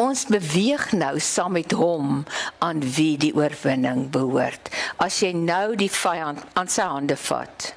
Ons 0.00 0.24
beweeg 0.32 0.92
nou 0.96 1.18
saam 1.20 1.58
met 1.58 1.74
hom 1.76 2.22
aan 2.64 2.80
wie 2.96 3.18
die 3.20 3.34
oorwinning 3.36 4.06
behoort. 4.12 4.70
As 4.96 5.20
jy 5.20 5.34
nou 5.36 5.76
die 5.78 5.90
vyand 5.92 6.40
aan 6.56 6.70
sy 6.72 6.86
hande 6.88 7.18
vat, 7.20 7.72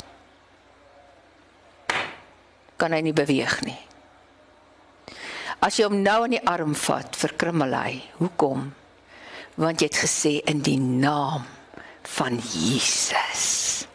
kan 2.80 2.96
hy 2.96 3.02
nie 3.04 3.16
beweeg 3.16 3.60
nie. 3.68 3.80
As 5.64 5.78
jy 5.80 5.88
hom 5.88 6.02
nou 6.04 6.24
in 6.28 6.38
die 6.38 6.46
arm 6.48 6.74
vat 6.76 7.16
vir 7.20 7.36
krimmelei, 7.40 8.02
hoekom? 8.20 8.72
Want 9.60 9.84
jy 9.84 9.92
het 9.92 10.00
gesê 10.04 10.34
in 10.50 10.64
die 10.66 10.80
naam 10.80 11.46
van 12.16 12.40
Jesus. 12.40 13.86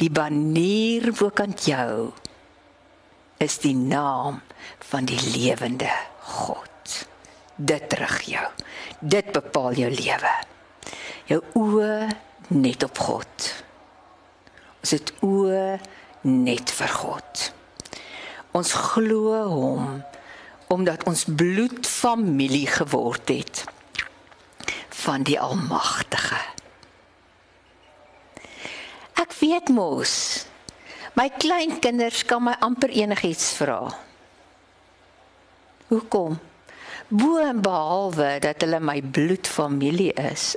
Die 0.00 0.10
banier 0.10 1.10
bokant 1.12 1.66
jou 1.68 2.10
is 3.40 3.58
die 3.60 3.76
naam 3.76 4.40
van 4.90 5.08
die 5.08 5.20
lewende 5.34 5.90
God 6.24 6.68
dit 7.60 7.88
terug 7.88 8.20
jou. 8.24 8.46
Dit 9.00 9.32
bepaal 9.32 9.76
jou 9.76 9.90
lewe. 9.92 10.34
Jou 11.28 11.40
oë 11.60 12.08
net 12.56 12.84
op 12.84 12.98
God. 12.98 13.48
Ons 14.80 14.94
het 14.96 15.12
oë 15.24 15.64
net 16.26 16.72
vir 16.74 16.94
God. 17.00 17.50
Ons 18.56 18.72
glo 18.74 19.36
hom 19.52 20.00
omdat 20.70 21.02
ons 21.10 21.24
bloed 21.26 21.86
familie 21.86 22.66
geword 22.70 23.32
het 23.32 23.64
van 25.02 25.24
die 25.26 25.34
Almagtige. 25.40 26.38
Ek 29.18 29.34
weet 29.50 29.72
mos 29.74 30.14
my 31.18 31.26
kleinkinders 31.42 32.22
kan 32.24 32.44
my 32.46 32.54
amper 32.62 32.92
enigiets 32.94 33.50
vra. 33.58 33.82
Hoekom? 35.90 36.38
bo 37.10 37.38
en 37.42 37.58
behalwe 37.62 38.38
dat 38.38 38.62
hulle 38.62 38.78
my 38.80 39.00
bloedfamilie 39.02 40.12
is, 40.30 40.54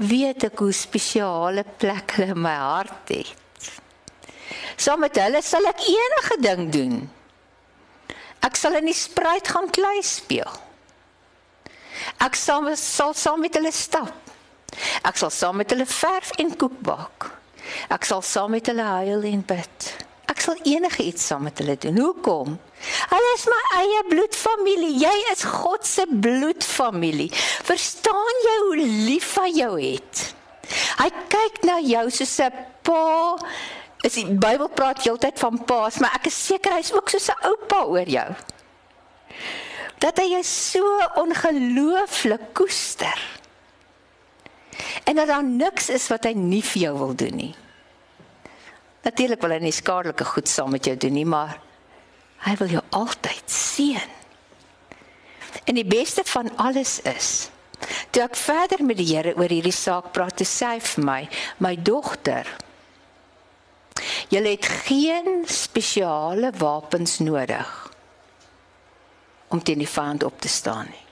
weet 0.00 0.46
ek 0.48 0.62
hoe 0.64 0.72
spesiale 0.72 1.66
plek 1.76 2.16
hulle 2.16 2.32
in 2.32 2.40
my 2.40 2.54
hart 2.56 3.12
het. 3.12 3.34
Saam 4.80 5.02
met 5.04 5.20
hulle 5.20 5.42
sal 5.44 5.68
ek 5.68 5.84
enige 5.88 6.38
ding 6.40 6.64
doen. 6.72 6.96
Ek 8.44 8.56
sal 8.56 8.78
in 8.80 8.88
die 8.88 8.96
spruit 8.96 9.48
gaan 9.52 9.68
klei 9.72 10.00
speel. 10.04 10.48
Ek 12.24 12.36
sal 12.36 12.64
saam 13.16 13.44
met 13.44 13.56
hulle 13.56 13.72
stap. 13.72 14.12
Ek 15.04 15.16
sal 15.20 15.32
saam 15.32 15.60
met 15.60 15.72
hulle 15.72 15.88
verf 15.88 16.32
en 16.40 16.56
koek 16.56 16.80
bak. 16.84 17.28
Ek 17.88 18.04
sal 18.04 18.22
saam 18.22 18.50
met 18.50 18.66
hulle 18.66 18.82
huil 18.82 19.22
en 19.32 19.42
bid. 19.46 19.90
Ek 20.26 20.40
sal 20.42 20.58
enige 20.66 21.04
iets 21.06 21.26
saam 21.26 21.46
met 21.46 21.58
hulle 21.62 21.76
doen. 21.80 21.98
Hoekom? 22.02 22.56
Hulle 23.12 23.30
is 23.36 23.46
my 23.50 23.60
eie 23.78 24.02
bloedfamilie. 24.10 24.94
Jy 25.00 25.14
is 25.32 25.44
God 25.48 25.86
se 25.86 26.06
bloedfamilie. 26.10 27.30
Verstaan 27.68 28.42
jy 28.46 28.56
hoe 28.64 28.88
lief 29.06 29.34
hy 29.40 29.50
jou 29.60 29.72
het? 29.78 30.24
Hy 30.98 31.08
kyk 31.30 31.62
na 31.68 31.78
jou 31.84 32.08
soos 32.10 32.38
'n 32.40 32.50
pa. 32.82 33.38
Is 34.02 34.14
die 34.14 34.26
Bybel 34.26 34.68
praat 34.68 35.02
heeltyd 35.02 35.38
van 35.38 35.64
paas, 35.64 35.98
maar 35.98 36.14
ek 36.14 36.26
is 36.26 36.46
seker 36.46 36.72
hy's 36.72 36.92
ook 36.92 37.08
soos 37.08 37.30
'n 37.30 37.46
oupa 37.46 37.84
oor 37.86 38.08
jou. 38.08 38.34
Dat 39.98 40.18
hy 40.18 40.26
jou 40.30 40.42
so 40.42 40.82
ongelooflik 41.16 42.52
koester. 42.52 43.35
En 45.04 45.16
dat 45.16 45.30
daar 45.30 45.44
niks 45.44 45.88
is 45.88 46.08
wat 46.12 46.24
hy 46.28 46.34
nie 46.38 46.62
vir 46.62 46.82
jou 46.88 46.98
wil 46.98 47.14
doen 47.14 47.36
nie. 47.36 47.54
Natuurlik 49.06 49.40
wil 49.40 49.54
hy 49.54 49.60
nie 49.62 49.74
skadelike 49.74 50.26
goed 50.26 50.50
saam 50.50 50.72
met 50.74 50.86
jou 50.88 50.96
doen 50.98 51.14
nie, 51.14 51.26
maar 51.28 51.58
hy 52.46 52.54
wil 52.58 52.72
jou 52.76 52.82
altyd 52.98 53.50
seën. 53.50 54.14
En 55.66 55.78
die 55.78 55.86
beste 55.86 56.24
van 56.26 56.50
alles 56.56 56.98
is 57.06 57.48
toe 58.10 58.22
ek 58.24 58.38
verder 58.40 58.80
met 58.84 58.96
die 58.96 59.08
Here 59.10 59.34
oor 59.36 59.52
hierdie 59.52 59.74
saak 59.74 60.08
praat, 60.16 60.38
toe 60.38 60.46
sê 60.48 60.76
hy 60.76 60.80
vir 60.80 61.04
my, 61.04 61.18
my 61.60 61.74
dogter, 61.76 62.48
jy 64.32 64.40
het 64.46 64.68
geen 64.86 65.44
spesiale 65.50 66.50
wapens 66.56 67.18
nodig 67.20 67.74
om 69.52 69.60
teen 69.62 69.84
die 69.84 69.90
vyand 69.90 70.24
op 70.26 70.40
te 70.40 70.48
staan 70.50 70.88
nie. 70.90 71.05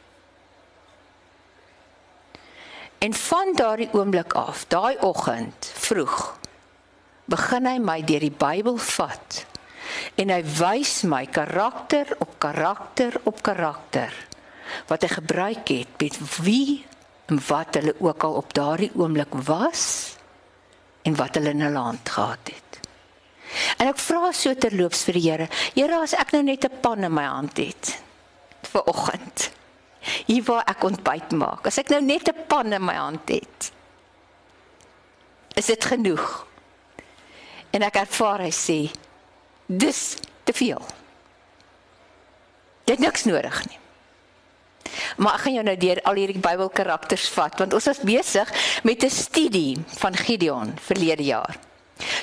En 3.05 3.13
van 3.13 3.53
daardie 3.53 3.89
oomblik 3.93 4.33
af, 4.33 4.65
daai 4.73 4.97
oggend 5.05 5.73
vroeg 5.77 6.39
begin 7.25 7.67
hy 7.69 7.79
my 7.81 7.99
deur 8.05 8.23
die 8.25 8.33
Bybel 8.33 8.79
vat 8.81 9.41
en 10.21 10.31
hy 10.33 10.41
wys 10.59 11.03
my 11.09 11.25
karakter 11.29 12.15
op 12.25 12.37
karakter 12.41 13.17
op 13.29 13.43
karakter 13.45 14.13
wat 14.89 15.05
hy 15.05 15.11
gebruik 15.13 15.73
het 15.73 16.01
met 16.01 16.17
wie 16.45 16.85
en 17.29 17.41
wat 17.49 17.77
hulle 17.79 17.95
ook 18.01 18.25
al 18.29 18.39
op 18.41 18.55
daardie 18.57 18.91
oomblik 18.97 19.37
was 19.49 19.85
en 21.05 21.17
wat 21.21 21.37
hulle 21.37 21.53
in 21.53 21.65
hulle 21.65 21.85
hand 21.89 22.09
gehad 22.09 22.53
het. 22.53 22.81
En 23.81 23.91
ek 23.91 24.01
vra 24.01 24.33
so 24.33 24.57
terloops 24.57 25.05
vir 25.09 25.19
die 25.19 25.27
Here, 25.29 25.49
Here 25.77 26.01
as 26.01 26.17
ek 26.17 26.33
nou 26.33 26.43
net 26.43 26.65
'n 26.65 26.81
pan 26.81 27.05
in 27.05 27.13
my 27.13 27.27
hand 27.29 27.57
het 27.61 27.99
vir 28.73 28.89
oggend. 28.89 29.51
Hier 30.27 30.43
waar 30.45 30.65
ek 30.69 30.85
ontbyt 30.85 31.33
maak. 31.39 31.67
As 31.67 31.79
ek 31.79 31.89
nou 31.89 32.01
net 32.03 32.29
'n 32.29 32.47
pan 32.47 32.73
in 32.73 32.85
my 32.85 32.95
hand 32.95 33.29
het. 33.29 33.73
Is 35.55 35.67
dit 35.67 35.85
genoeg? 35.85 36.47
En 37.71 37.83
ek 37.83 37.97
ervaar 37.97 38.41
hy 38.41 38.51
sê 38.51 38.91
dis 39.67 40.17
te 40.45 40.53
veel. 40.53 40.83
Jy 42.85 42.93
het 42.93 42.99
niks 42.99 43.25
nodig 43.25 43.67
nie. 43.67 43.79
Maar 45.17 45.35
ek 45.35 45.41
gaan 45.41 45.57
jou 45.59 45.65
nou 45.65 45.77
deur 45.77 46.01
al 46.03 46.15
hierdie 46.15 46.43
Bybelkarakters 46.43 47.29
vat 47.35 47.59
want 47.59 47.75
ons 47.75 47.87
was 47.91 48.03
besig 48.05 48.51
met 48.83 49.05
'n 49.05 49.11
studie 49.11 49.79
van 49.99 50.17
Gideon 50.17 50.75
verlede 50.79 51.25
jaar. 51.25 51.57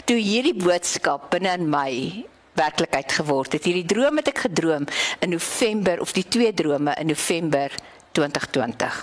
Toe 0.05 0.17
hierdie 0.17 0.55
boodskap 0.55 1.29
binne 1.31 1.53
in 1.57 1.69
my 1.69 2.25
werklikheid 2.53 3.11
geword 3.11 3.53
het. 3.53 3.63
Hierdie 3.63 3.85
droom 3.85 4.19
het 4.21 4.27
ek 4.27 4.45
gedroom 4.47 4.85
in 5.19 5.29
November 5.29 6.01
of 6.01 6.11
die 6.11 6.27
twee 6.27 6.53
drome 6.53 6.95
in 6.99 7.07
November 7.07 7.71
2020. 8.11 9.01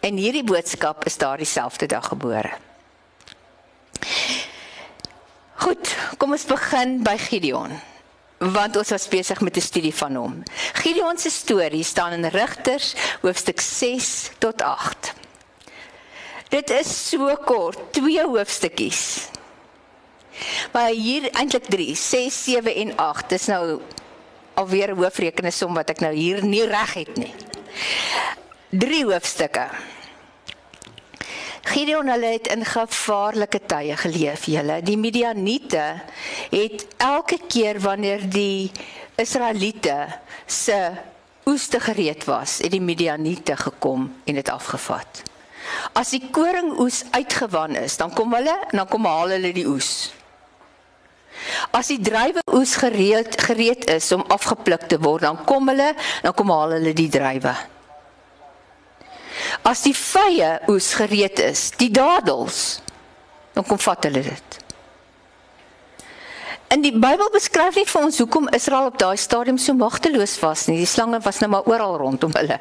En 0.00 0.16
hierdie 0.20 0.44
boodskap 0.44 1.04
is 1.08 1.16
daardie 1.16 1.48
selfde 1.48 1.86
dag 1.86 2.08
gebore. 2.12 2.52
Goed, 5.56 5.94
kom 6.20 6.36
ons 6.36 6.44
begin 6.46 7.00
by 7.02 7.16
Gideon. 7.18 7.72
Want 8.38 8.76
ons 8.76 8.92
was 8.92 9.08
besig 9.08 9.40
met 9.40 9.56
'n 9.56 9.60
studie 9.60 9.94
van 9.94 10.14
hom. 10.14 10.42
Gideon 10.72 11.18
se 11.18 11.30
storie 11.30 11.84
staan 11.84 12.12
in 12.12 12.24
Rigters 12.24 12.94
hoofstuk 13.22 13.60
6 13.60 14.30
tot 14.38 14.62
8. 14.62 15.14
Dit 16.48 16.70
is 16.70 17.08
so 17.08 17.34
kort, 17.44 17.78
twee 17.92 18.22
hoofstukkies. 18.22 19.28
Maar 20.72 20.88
hier 20.88 21.30
eintlik 21.30 21.64
3, 21.64 21.94
6, 21.94 22.44
7 22.44 22.74
en 22.74 22.96
8. 22.96 23.28
Dis 23.28 23.46
nou 23.46 23.80
alweer 24.54 24.92
'n 24.92 24.98
hoofrekensom 24.98 25.74
wat 25.74 25.90
ek 25.90 26.00
nou 26.00 26.14
hier 26.14 26.44
nie 26.44 26.66
reg 26.66 26.94
het 26.94 27.16
nie. 27.16 27.34
Drie 28.70 29.04
hoofstukke. 29.04 29.68
Gideon 31.66 32.08
hulle 32.08 32.26
het 32.26 32.46
in 32.46 32.64
gevaarlike 32.64 33.60
tye 33.66 33.96
geleef, 33.96 34.44
julle. 34.44 34.82
Die 34.82 34.96
Midianiete 34.96 36.00
het 36.50 36.86
elke 36.96 37.38
keer 37.48 37.80
wanneer 37.80 38.22
die 38.30 38.70
Israeliete 39.16 40.06
se 40.46 40.92
oeste 41.46 41.80
gereed 41.80 42.24
was, 42.24 42.58
het 42.58 42.70
die 42.70 42.80
Midianiete 42.80 43.56
gekom 43.56 44.06
en 44.24 44.34
dit 44.34 44.48
afgevat. 44.48 45.22
As 45.92 46.10
die 46.14 46.22
koringoes 46.30 47.04
uitgewan 47.10 47.76
is, 47.76 47.96
dan 47.96 48.14
kom 48.14 48.34
hulle 48.34 48.54
en 48.70 48.82
dan 48.82 48.88
kom 48.88 49.04
haal 49.04 49.34
hulle 49.34 49.52
die 49.52 49.66
oes. 49.66 50.15
As 51.70 51.90
die 51.92 52.00
druiwe 52.02 52.42
oes 52.56 52.74
gereed 52.80 53.40
gereed 53.48 53.86
is 53.90 54.10
om 54.16 54.24
afgepluk 54.32 54.88
te 54.90 54.98
word, 55.02 55.26
dan 55.26 55.40
kom 55.44 55.68
hulle, 55.68 55.92
dan 56.22 56.34
kom 56.34 56.52
haal 56.54 56.76
hulle 56.78 56.92
die 56.96 57.10
druiwe. 57.12 57.54
As 59.66 59.82
die 59.84 59.94
vye 59.96 60.56
oes 60.72 60.92
gereed 60.96 61.40
is, 61.44 61.70
die 61.78 61.90
dadels, 61.92 62.80
dan 63.56 63.66
kom 63.66 63.80
vat 63.80 64.08
hulle 64.08 64.22
dit. 64.26 64.62
In 66.74 66.82
die 66.82 66.92
Bybel 66.92 67.28
beskryf 67.30 67.76
net 67.78 67.90
vir 67.90 68.06
ons 68.08 68.18
hoekom 68.18 68.48
Israel 68.56 68.90
op 68.90 68.98
daai 68.98 69.16
stadium 69.20 69.58
so 69.58 69.76
magteloos 69.78 70.34
was 70.42 70.66
nie. 70.66 70.80
Die 70.82 70.90
slange 70.90 71.20
was 71.22 71.38
nou 71.40 71.50
maar 71.52 71.68
oral 71.70 71.94
rondom 72.00 72.34
hulle. 72.34 72.58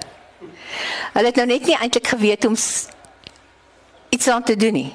Hulle 1.15 1.31
het 1.31 1.39
nou 1.41 1.47
net 1.49 1.65
nie 1.65 1.77
eintlik 1.79 2.11
geweet 2.13 2.45
om 2.45 2.53
iets 4.13 4.27
aan 4.29 4.45
te 4.45 4.55
doen 4.55 4.77
nie. 4.77 4.91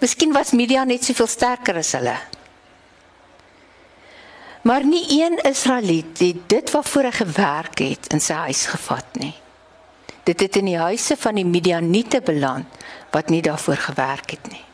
Miskien 0.00 0.32
was 0.32 0.54
Midian 0.56 0.88
net 0.88 1.04
soveel 1.04 1.28
sterker 1.28 1.76
as 1.82 1.92
hulle. 1.98 2.16
Maar 4.66 4.84
nie 4.84 5.22
een 5.22 5.38
Israeliet 5.42 6.18
het 6.18 6.36
dit 6.46 6.70
waarvoor 6.70 7.02
hy 7.02 7.10
gewerk 7.10 7.78
het 7.78 8.06
in 8.10 8.20
sy 8.20 8.34
huis 8.48 8.64
gevat 8.66 9.18
nie. 9.20 9.34
Dit 10.26 10.40
het 10.42 10.56
in 10.58 10.66
die 10.66 10.78
huise 10.78 11.14
van 11.16 11.38
die 11.38 11.46
Midianiete 11.46 12.18
beland 12.20 12.80
wat 13.14 13.28
nie 13.30 13.42
daarvoor 13.46 13.76
gewerk 13.76 14.30
het 14.34 14.48
nie. 14.50 14.64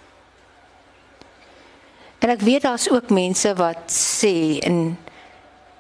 En 2.25 2.32
ek 2.32 2.40
weet 2.40 2.64
daar's 2.64 2.88
ook 2.88 3.12
mense 3.12 3.52
wat 3.58 3.92
sê 3.92 4.62
en 4.64 4.96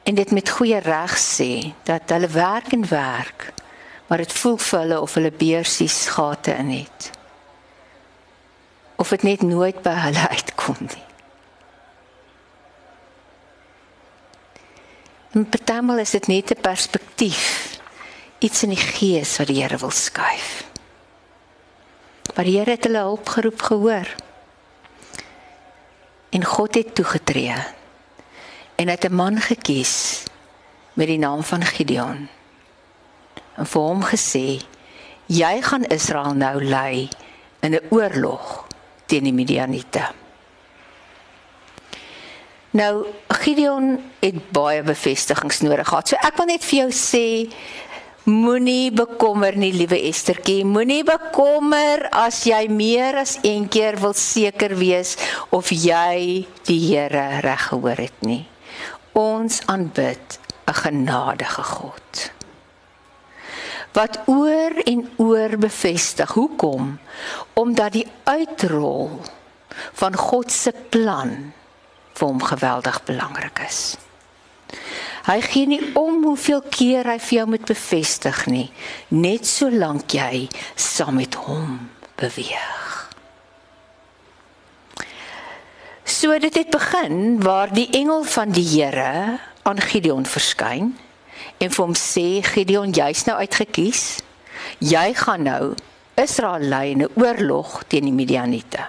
en 0.02 0.14
dit 0.18 0.30
met 0.34 0.50
goeie 0.50 0.80
reg 0.82 1.14
sê 1.16 1.70
dat 1.86 2.10
hulle 2.10 2.28
werk 2.28 2.72
en 2.74 2.82
werk, 2.88 3.52
maar 4.06 4.18
dit 4.18 4.32
voel 4.32 4.56
vir 4.58 4.78
hulle 4.80 5.00
of 5.00 5.14
hulle 5.14 5.30
beursies 5.30 6.00
gate 6.10 6.52
in 6.52 6.74
het. 6.74 7.10
Of 8.96 9.14
dit 9.14 9.22
net 9.22 9.46
nooit 9.46 9.80
by 9.82 9.94
hulle 10.04 10.28
uitkom 10.28 10.76
nie. 10.80 11.11
Partymal 15.32 15.98
is 15.98 16.10
dit 16.12 16.26
net 16.28 16.50
'n 16.52 16.60
perspektief, 16.60 17.78
iets 18.38 18.62
in 18.62 18.68
die 18.68 18.84
gees 18.84 19.38
wat 19.38 19.46
die 19.46 19.62
Here 19.62 19.78
wil 19.78 19.90
skuif. 19.90 20.64
Maar 22.34 22.44
die 22.44 22.58
Here 22.58 22.70
het 22.70 22.84
hulle 22.84 22.98
hulp 22.98 23.28
geroep 23.28 23.62
gehoor. 23.62 24.08
En 26.30 26.44
God 26.44 26.74
het 26.74 26.94
toegetree. 26.94 27.54
En 28.76 28.88
het 28.88 29.04
'n 29.04 29.14
man 29.14 29.40
gekies 29.40 30.22
met 30.92 31.06
die 31.06 31.18
naam 31.18 31.42
van 31.42 31.64
Gideon. 31.64 32.28
En 33.56 33.66
vir 33.66 33.80
hom 33.80 34.02
gesê: 34.02 34.60
"Jy 35.26 35.62
gaan 35.62 35.84
Israel 35.84 36.34
nou 36.34 36.64
lei 36.64 37.08
in 37.60 37.74
'n 37.74 37.86
oorlog 37.90 38.66
teen 39.06 39.24
die 39.24 39.32
Midianiete." 39.32 40.21
Nou 42.72 43.04
Gideon 43.28 43.98
het 44.22 44.38
baie 44.52 44.80
bevestigings 44.82 45.60
nodig 45.60 45.88
gehad. 45.88 46.08
So 46.08 46.16
ek 46.24 46.38
wil 46.40 46.48
net 46.48 46.64
vir 46.64 46.78
jou 46.86 46.92
sê 46.96 47.26
moenie 48.24 48.88
bekommer 48.96 49.58
nie, 49.60 49.74
liewe 49.76 49.98
Estertjie. 50.08 50.62
Moenie 50.64 51.02
bekommer 51.04 52.06
as 52.16 52.46
jy 52.48 52.62
meer 52.72 53.20
as 53.20 53.36
een 53.44 53.68
keer 53.68 54.00
wil 54.00 54.16
seker 54.16 54.72
wees 54.80 55.18
of 55.52 55.68
jy 55.68 56.46
die 56.64 56.80
Here 56.86 57.42
reg 57.44 57.68
gehoor 57.68 58.00
het 58.06 58.24
nie. 58.24 58.46
Ons 59.12 59.60
aanbid 59.68 60.40
'n 60.64 60.72
genadige 60.72 61.62
God. 61.62 62.32
Wat 63.92 64.22
oor 64.26 64.72
en 64.86 65.10
oor 65.20 65.58
bevestig. 65.58 66.32
Hoekom? 66.32 66.98
Omdat 67.52 67.92
die 67.92 68.08
uitrol 68.24 69.20
van 69.92 70.16
God 70.16 70.52
se 70.52 70.72
plan 70.88 71.52
vir 72.22 72.30
hom 72.30 72.42
geweldig 72.46 73.00
belangrik 73.02 73.64
is. 73.66 73.96
Hy 75.26 75.40
gee 75.42 75.66
nie 75.66 75.80
om 75.98 76.22
hoeveel 76.22 76.62
keer 76.70 77.08
hy 77.10 77.18
vir 77.18 77.36
jou 77.40 77.46
moet 77.50 77.64
bevestig 77.66 78.44
nie, 78.50 78.68
net 79.10 79.46
solank 79.46 80.14
jy 80.14 80.46
saam 80.78 81.18
met 81.18 81.34
hom 81.46 81.80
beweeg. 82.18 82.78
So 86.06 86.38
dit 86.38 86.54
het 86.54 86.70
begin 86.70 87.40
waar 87.42 87.72
die 87.74 87.88
engel 87.98 88.22
van 88.30 88.54
die 88.54 88.66
Here 88.66 89.40
aan 89.66 89.82
Gideon 89.82 90.26
verskyn 90.26 90.92
en 91.58 91.74
vir 91.74 91.82
hom 91.82 91.98
sê 91.98 92.42
Gideon 92.46 92.94
jy's 92.94 93.24
nou 93.26 93.34
uitgekies. 93.42 94.22
Jy 94.78 95.08
gaan 95.18 95.46
nou 95.46 95.74
Israel 96.18 96.70
lei 96.70 96.94
in 96.94 97.02
'n 97.02 97.14
oorlog 97.18 97.82
teen 97.88 98.06
die 98.06 98.14
Midianiete. 98.14 98.86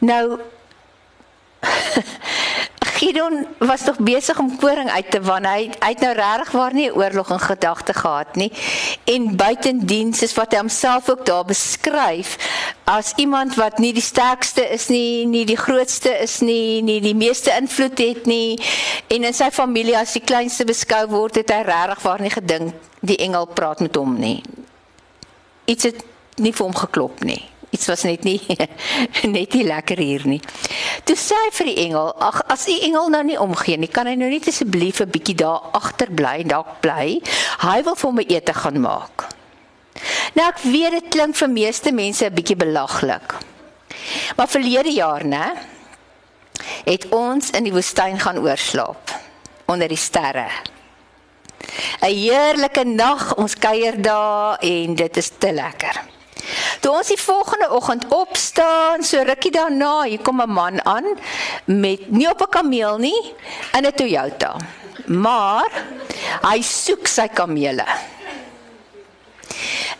Nou 0.00 0.40
Gideon 2.94 3.46
was 3.58 3.82
tog 3.82 3.98
besig 3.98 4.38
om 4.38 4.56
koring 4.56 4.90
uit 4.90 5.10
te 5.10 5.20
wan. 5.20 5.44
Hy 5.44 5.66
hy 5.82 5.90
het 5.92 6.02
nou 6.04 6.12
regtig 6.14 6.52
waar 6.54 6.74
nie 6.74 6.88
oorlog 6.94 7.30
in 7.34 7.42
gedagte 7.42 7.94
gehad 7.94 8.36
nie. 8.38 8.52
En 9.04 9.36
buitendiens 9.36 10.22
is 10.22 10.34
wat 10.38 10.54
hy 10.54 10.62
homself 10.62 11.10
ook 11.10 11.26
daar 11.26 11.44
beskryf 11.44 12.36
as 12.84 13.12
iemand 13.16 13.56
wat 13.58 13.78
nie 13.78 13.92
die 13.96 14.04
sterkste 14.04 14.64
is 14.70 14.88
nie, 14.88 15.26
nie 15.26 15.44
die 15.48 15.58
grootste 15.58 16.12
is 16.22 16.38
nie, 16.40 16.82
nie 16.82 17.00
die 17.00 17.16
meeste 17.16 17.52
invloed 17.56 17.98
het 17.98 18.26
nie 18.28 18.60
en 19.08 19.24
in 19.24 19.36
sy 19.36 19.48
familie 19.50 19.96
as 19.98 20.12
die 20.14 20.24
kleinste 20.24 20.66
beskou 20.68 21.06
word, 21.08 21.40
het 21.40 21.50
hy 21.50 21.62
regtig 21.64 22.04
waar 22.04 22.20
nie 22.20 22.32
gedink 22.32 22.92
die 23.00 23.18
engel 23.24 23.48
praat 23.56 23.80
met 23.84 23.96
hom 23.96 24.14
nie. 24.20 24.38
Iets 25.64 25.90
het 25.90 26.04
nie 26.36 26.52
vir 26.52 26.66
hom 26.66 26.76
geklop 26.76 27.24
nie 27.24 27.42
iets 27.74 27.88
was 27.90 28.04
net 28.06 28.24
nie 28.26 28.38
net 29.36 29.54
nie 29.56 29.64
lekker 29.66 30.00
hier 30.00 30.24
nie. 30.28 30.40
Toe 31.04 31.16
sê 31.18 31.38
hy 31.46 31.50
vir 31.58 31.70
die 31.70 31.78
engel, 31.86 32.12
ag 32.22 32.40
as 32.54 32.66
die 32.70 32.80
engel 32.86 33.10
nou 33.12 33.22
nie 33.26 33.38
omgee 33.40 33.78
nie, 33.80 33.90
kan 33.90 34.08
hy 34.08 34.14
nou 34.18 34.30
net 34.30 34.48
asseblief 34.50 35.02
'n 35.02 35.10
bietjie 35.10 35.38
daar 35.42 35.70
agter 35.74 36.10
bly 36.10 36.36
en 36.44 36.54
dalk 36.54 36.78
bly. 36.84 37.20
Hy 37.64 37.78
wil 37.86 37.98
vir 37.98 38.12
my 38.12 38.26
ete 38.28 38.54
gaan 38.54 38.80
maak. 38.80 39.28
Nou 40.34 40.46
ek 40.48 40.62
weet 40.66 40.98
dit 40.98 41.10
klink 41.14 41.36
vir 41.36 41.50
meeste 41.50 41.92
mense 41.92 42.24
'n 42.26 42.34
bietjie 42.34 42.56
belaglik. 42.56 43.34
Maar 44.36 44.48
verlede 44.48 44.92
jaar, 44.92 45.24
né, 45.24 45.54
het 46.84 47.08
ons 47.10 47.50
in 47.50 47.64
die 47.64 47.72
woestyn 47.72 48.18
gaan 48.20 48.38
oorslaap 48.38 49.10
onder 49.66 49.88
die 49.88 49.96
sterre. 49.96 50.48
'n 52.00 52.12
Heerlike 52.12 52.84
nag, 52.84 53.34
ons 53.36 53.54
kuier 53.58 54.02
daar 54.02 54.58
en 54.60 54.94
dit 54.94 55.16
is 55.16 55.30
te 55.38 55.52
lekker. 55.52 56.02
Toe 56.80 56.92
ons 56.92 57.08
die 57.08 57.20
volgende 57.20 57.70
oggend 57.72 58.04
opstaan, 58.12 59.02
so 59.02 59.22
rukkie 59.22 59.52
daarna, 59.54 60.02
hier 60.02 60.20
kom 60.20 60.40
'n 60.40 60.50
man 60.50 60.84
aan 60.84 61.04
met 61.64 62.10
nie 62.10 62.28
op 62.28 62.40
'n 62.42 62.50
kameel 62.50 62.98
nie, 62.98 63.34
in 63.72 63.86
'n 63.86 63.92
Toyota. 63.92 64.56
Maar 65.06 65.70
hy 66.42 66.62
soek 66.62 67.06
sy 67.06 67.28
kamele. 67.28 67.84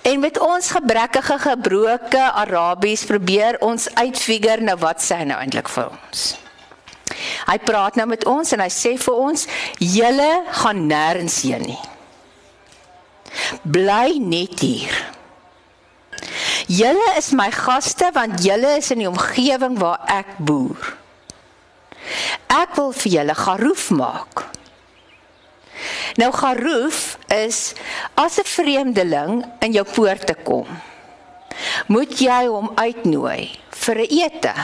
En 0.03 0.21
met 0.21 0.39
ons 0.39 0.71
gebrekkige 0.71 1.39
gebroke 1.39 2.33
Arabies 2.33 3.05
probeer 3.05 3.57
ons 3.61 3.95
uitfigure 3.95 4.61
nou 4.61 4.77
wat 4.79 5.01
sê 5.01 5.17
hy 5.17 5.25
nou 5.25 5.39
eintlik 5.41 5.69
vir 5.69 5.89
ons. 5.89 6.37
Hy 7.47 7.59
praat 7.59 7.97
nou 7.97 8.07
met 8.09 8.25
ons 8.25 8.53
en 8.53 8.61
hy 8.61 8.69
sê 8.69 8.99
vir 9.01 9.15
ons: 9.15 9.47
"Julle 9.79 10.43
gaan 10.61 10.87
nêrens 10.89 11.41
heen 11.43 11.63
nie. 11.63 11.81
Bly 13.63 14.19
net 14.21 14.61
hier." 14.61 15.14
Julle 16.67 17.17
is 17.17 17.31
my 17.37 17.51
gaste 17.51 18.11
want 18.15 18.43
julle 18.45 18.77
is 18.79 18.91
in 18.91 19.03
die 19.05 19.11
omgewing 19.11 19.79
waar 19.79 20.01
ek 20.07 20.37
boer. 20.39 20.97
Ek 22.49 22.77
wil 22.77 22.93
vir 22.93 23.13
julle 23.19 23.35
garoef 23.35 23.91
maak. 23.91 24.45
Nou 26.21 26.31
garoef 26.33 27.19
is 27.29 27.75
as 28.15 28.39
'n 28.39 28.45
vreemdeling 28.45 29.45
in 29.61 29.73
jou 29.73 29.85
poorte 29.85 30.35
kom. 30.35 30.67
Moet 31.87 32.19
jy 32.19 32.47
hom 32.47 32.71
uitnooi 32.75 33.51
vir 33.71 33.97
'n 33.99 34.11
ete. 34.11 34.55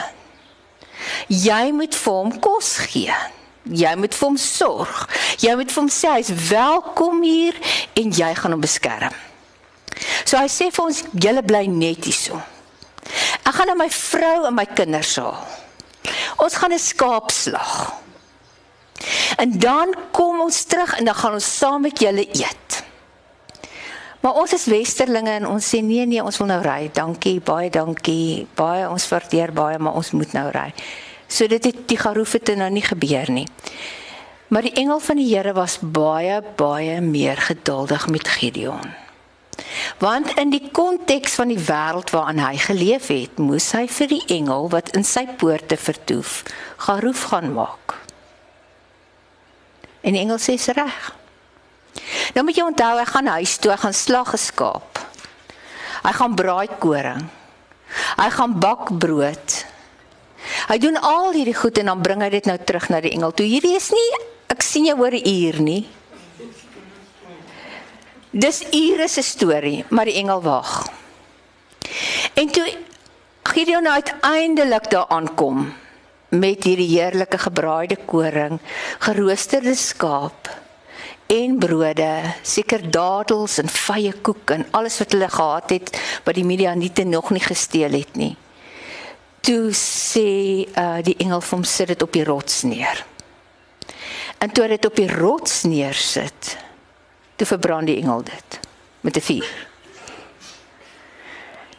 Jy 1.27 1.71
moet 1.71 1.95
vir 1.95 2.13
hom 2.13 2.39
kos 2.39 2.77
gee. 2.77 3.13
Jy 3.63 3.95
moet 3.95 4.15
vir 4.15 4.27
hom 4.27 4.37
sorg. 4.37 5.09
Jy 5.39 5.55
moet 5.55 5.71
vir 5.71 5.81
hom 5.81 5.89
sê 5.89 6.09
hy's 6.17 6.31
welkom 6.49 7.21
hier 7.21 7.53
en 7.93 8.11
jy 8.11 8.33
gaan 8.35 8.51
hom 8.51 8.61
beskerm. 8.61 9.13
So 10.25 10.37
hy 10.37 10.49
sê 10.49 10.69
vir 10.71 10.85
ons 10.85 11.03
julle 11.13 11.43
bly 11.43 11.65
net 11.67 12.05
hierso. 12.05 12.39
Ek 13.45 13.53
gaan 13.55 13.71
na 13.71 13.75
my 13.75 13.89
vrou 13.89 14.45
en 14.47 14.55
my 14.55 14.65
kinders 14.65 15.15
haal. 15.19 15.37
Ons 16.41 16.55
gaan 16.57 16.73
'n 16.73 16.79
skaap 16.79 17.31
slag. 17.31 17.93
En 19.37 19.59
dan 19.59 19.93
kom 20.11 20.41
ons 20.41 20.63
terug 20.63 20.97
en 20.97 21.05
dan 21.05 21.15
gaan 21.15 21.33
ons 21.33 21.57
saam 21.57 21.81
met 21.81 21.99
julle 21.99 22.27
eet. 22.27 22.83
Maar 24.21 24.33
ons 24.33 24.53
is 24.53 24.65
westerlinge 24.65 25.31
en 25.31 25.47
ons 25.47 25.69
sê 25.75 25.81
nee 25.81 26.05
nee, 26.05 26.23
ons 26.23 26.37
wil 26.37 26.47
nou 26.47 26.61
ry. 26.61 26.89
Dankie, 26.93 27.39
baie 27.41 27.69
dankie. 27.69 28.47
Baie 28.55 28.89
ons 28.89 29.07
waardeer 29.09 29.53
baie, 29.53 29.79
maar 29.81 29.97
ons 29.97 30.11
moet 30.11 30.33
nou 30.33 30.49
ry. 30.53 30.69
So 31.27 31.47
dit 31.47 31.63
het 31.63 31.87
die 31.87 31.97
garoef 31.97 32.31
het 32.37 32.55
nou 32.55 32.69
nie 32.69 32.85
gebeur 32.85 33.31
nie. 33.31 33.47
Maar 34.51 34.67
die 34.67 34.73
engel 34.73 34.99
van 34.99 35.15
die 35.15 35.29
Here 35.31 35.53
was 35.53 35.79
baie 35.81 36.41
baie 36.55 37.01
meer 37.01 37.37
geduldig 37.37 38.07
met 38.07 38.27
Gideon. 38.27 39.00
Want 40.01 40.33
in 40.39 40.49
die 40.49 40.69
konteks 40.73 41.35
van 41.39 41.51
die 41.53 41.59
wêreld 41.59 42.09
waarin 42.13 42.41
hy 42.41 42.57
geleef 42.57 43.07
het, 43.13 43.39
moes 43.39 43.71
hy 43.77 43.85
vir 43.87 44.07
die 44.07 44.23
engel 44.37 44.69
wat 44.73 44.93
in 44.97 45.03
sy 45.07 45.25
poorte 45.37 45.77
vertoef, 45.77 46.41
garoef 46.87 47.27
gaan 47.31 47.53
maak. 47.53 47.97
En 50.01 50.17
die 50.17 50.21
engel 50.23 50.39
sê 50.41 50.57
reg. 50.73 51.11
Nou 52.33 52.45
moet 52.47 52.57
jy 52.57 52.65
onthou, 52.65 52.95
hy 52.97 53.05
gaan 53.05 53.27
huis 53.37 53.57
toe, 53.61 53.71
hy 53.71 53.77
gaan 53.77 53.93
slag 53.93 54.31
geskaap. 54.33 55.01
Hy 56.01 56.13
gaan 56.17 56.35
braai 56.35 56.69
koring. 56.81 57.27
Hy 58.17 58.29
gaan 58.33 58.57
bak 58.59 58.89
brood. 58.97 59.57
Hy 60.71 60.77
doen 60.81 60.97
al 60.97 61.35
hierdie 61.35 61.57
goed 61.57 61.77
en 61.77 61.91
dan 61.91 62.01
bring 62.01 62.23
hy 62.23 62.29
dit 62.33 62.47
nou 62.49 62.57
terug 62.57 62.87
na 62.89 63.01
die 63.03 63.13
engel 63.13 63.33
toe. 63.35 63.45
Hierdie 63.45 63.75
is 63.77 63.91
nie 63.93 64.07
ek 64.51 64.63
sien 64.65 64.87
jou 64.89 64.97
oor 64.99 65.13
'n 65.15 65.27
uur 65.27 65.61
nie. 65.61 65.87
Dis 68.31 68.61
ure 68.71 69.09
se 69.11 69.21
storie, 69.21 69.83
maar 69.89 70.07
die 70.07 70.15
engel 70.15 70.41
wag. 70.41 70.87
En 72.33 72.47
toe 72.47 72.77
Gideon 73.43 73.89
uiteindelik 73.89 74.89
daar 74.89 75.07
aankom 75.07 75.73
met 76.29 76.63
hierdie 76.63 76.87
heerlike 76.87 77.37
gebraaide 77.37 77.97
koring, 78.05 78.59
geroosterde 79.03 79.75
skaap 79.75 80.47
en 81.27 81.57
brode, 81.59 82.11
seker 82.41 82.87
dadels 82.91 83.57
en 83.59 83.67
vye 83.67 84.15
koek 84.23 84.55
en 84.55 84.65
alles 84.79 85.01
wat 85.03 85.11
hulle 85.11 85.29
gehad 85.29 85.75
het 85.75 85.91
wat 86.23 86.39
die 86.39 86.47
Midianiete 86.47 87.03
nog 87.03 87.35
nie 87.35 87.43
gesteel 87.43 87.99
het 87.99 88.15
nie. 88.15 88.37
Toe 89.43 89.75
sê 89.75 90.27
uh, 90.71 91.03
die 91.03 91.19
engel 91.19 91.43
vir 91.43 91.57
hom 91.57 91.67
sit 91.67 91.91
dit 91.91 92.07
op 92.07 92.15
die 92.15 92.23
rots 92.23 92.63
neer. 92.63 93.03
En 94.39 94.51
toe 94.55 94.71
dit 94.71 94.85
op 94.87 94.95
die 94.95 95.11
rots 95.11 95.63
neersit, 95.67 96.55
toe 97.41 97.49
verbrand 97.49 97.89
die 97.89 97.97
engel 97.97 98.21
dit 98.23 98.59
met 99.01 99.17
'n 99.17 99.25
vuur. 99.25 99.49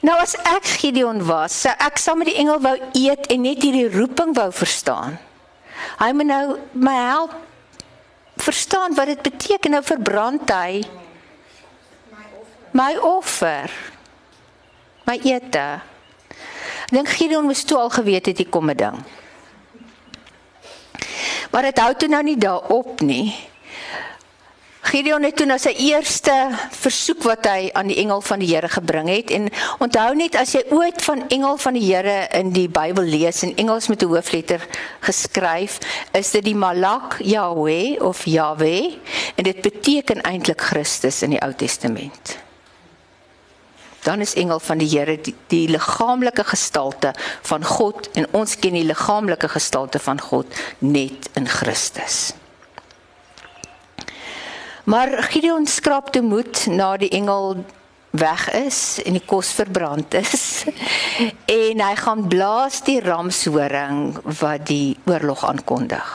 Nou 0.02 0.18
as 0.18 0.34
ek 0.34 0.64
Gideon 0.64 1.22
was, 1.24 1.60
sou 1.60 1.74
ek 1.78 1.98
saam 1.98 2.18
met 2.18 2.26
die 2.26 2.36
engel 2.36 2.58
wou 2.60 2.74
eet 2.92 3.26
en 3.26 3.40
net 3.40 3.62
hierdie 3.62 3.90
roeping 3.90 4.34
wou 4.34 4.50
verstaan. 4.52 5.18
Hy 5.98 6.10
moet 6.12 6.26
nou 6.26 6.58
my 6.72 6.94
help 6.94 7.34
verstaan 8.36 8.94
wat 8.94 9.06
dit 9.06 9.22
beteken 9.22 9.70
nou 9.70 9.82
verbrand 9.82 10.50
hy 10.50 10.82
my 12.72 12.96
offer. 12.96 13.70
My 15.04 15.20
ete. 15.22 15.80
Ek 16.84 16.90
dink 16.90 17.08
Gideon 17.08 17.44
moes 17.44 17.64
toe 17.64 17.78
al 17.78 17.90
geweet 17.90 18.26
het 18.26 18.38
hier 18.38 18.48
kom 18.48 18.70
'n 18.70 18.76
ding. 18.76 18.98
Maar 21.50 21.62
dit 21.62 21.78
hou 21.78 21.94
toe 21.94 22.08
nou 22.08 22.22
nie 22.22 22.36
daarop 22.36 23.00
nie. 23.00 23.51
Gideon 24.82 25.22
het 25.22 25.36
toe 25.38 25.46
na 25.46 25.60
sy 25.62 25.70
eerste 25.78 26.32
versoek 26.74 27.22
wat 27.28 27.46
hy 27.46 27.68
aan 27.78 27.86
die 27.92 28.00
engel 28.02 28.18
van 28.26 28.40
die 28.42 28.48
Here 28.50 28.66
gebring 28.68 29.06
het 29.12 29.30
en 29.30 29.46
onthou 29.84 30.08
net 30.18 30.34
as 30.40 30.56
jy 30.56 30.64
ooit 30.74 30.98
van 31.06 31.22
engel 31.30 31.56
van 31.62 31.78
die 31.78 31.84
Here 31.86 32.26
in 32.34 32.50
die 32.50 32.66
Bybel 32.66 33.06
lees 33.06 33.44
in 33.46 33.54
Engels 33.62 33.86
met 33.88 34.02
'n 34.02 34.10
hoofletter 34.10 34.66
geskryf 35.06 35.78
is 36.12 36.30
dit 36.34 36.44
die 36.44 36.58
Malak 36.58 37.20
Yahweh 37.22 38.02
of 38.02 38.26
Yahweh 38.26 38.98
en 39.36 39.44
dit 39.44 39.62
beteken 39.62 40.20
eintlik 40.26 40.60
Christus 40.60 41.22
in 41.22 41.30
die 41.30 41.42
Ou 41.42 41.54
Testament. 41.54 42.38
Dan 44.02 44.20
is 44.20 44.34
engel 44.34 44.58
van 44.58 44.78
die 44.78 44.88
Here 44.88 45.20
die, 45.20 45.34
die 45.46 45.68
liggaamlike 45.68 46.44
gestalte 46.44 47.14
van 47.42 47.64
God 47.64 48.10
en 48.12 48.26
ons 48.32 48.58
ken 48.58 48.72
die 48.72 48.84
liggaamlike 48.84 49.48
gestalte 49.48 49.98
van 49.98 50.20
God 50.20 50.46
net 50.78 51.30
in 51.34 51.46
Christus. 51.46 52.41
Maar 54.92 55.22
Gideon 55.22 55.66
skraap 55.66 56.10
te 56.12 56.20
moed 56.20 56.66
na 56.68 56.96
die 57.00 57.08
engel 57.16 57.62
weg 58.10 58.42
is 58.52 59.00
en 59.00 59.16
die 59.16 59.24
kos 59.24 59.54
verbrand 59.56 60.12
is. 60.18 60.66
en 61.62 61.80
hy 61.80 61.92
gaan 61.96 62.26
blaas 62.28 62.82
die 62.84 62.98
ramshoring 63.00 64.18
wat 64.42 64.66
die 64.68 64.98
oorlog 65.08 65.46
aankondig. 65.48 66.10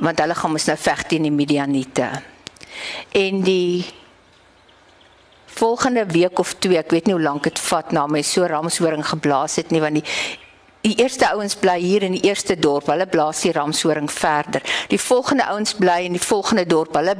Want 0.00 0.22
hulle 0.24 0.38
gaan 0.38 0.54
mos 0.56 0.70
nou 0.70 0.78
veg 0.80 1.02
teen 1.10 1.28
die 1.28 1.34
Midianiete. 1.34 2.08
En 3.20 3.44
die 3.44 3.84
volgende 5.52 6.06
week 6.08 6.40
of 6.40 6.54
twee, 6.56 6.80
ek 6.80 6.96
weet 6.96 7.10
nie 7.10 7.18
hoe 7.18 7.26
lank 7.26 7.50
dit 7.50 7.60
vat 7.68 7.92
na 7.92 8.06
my 8.08 8.24
so 8.24 8.48
ramshoring 8.48 9.04
geblaas 9.12 9.60
het 9.60 9.76
nie 9.76 9.84
want 9.84 10.00
die 10.00 10.08
Die 10.82 10.96
eerste 10.98 11.28
ouens 11.30 11.54
bly 11.54 11.76
hier 11.78 12.02
in 12.02 12.16
die 12.16 12.24
eerste 12.26 12.56
dorp. 12.58 12.88
Hulle 12.90 13.06
blaas 13.06 13.44
die 13.44 13.52
ramshoring 13.54 14.10
verder. 14.10 14.64
Die 14.90 14.98
volgende 14.98 15.46
ouens 15.46 15.76
bly 15.78 16.00
in 16.08 16.16
die 16.18 16.22
volgende 16.22 16.66
dorp. 16.66 16.96
Hulle 16.98 17.14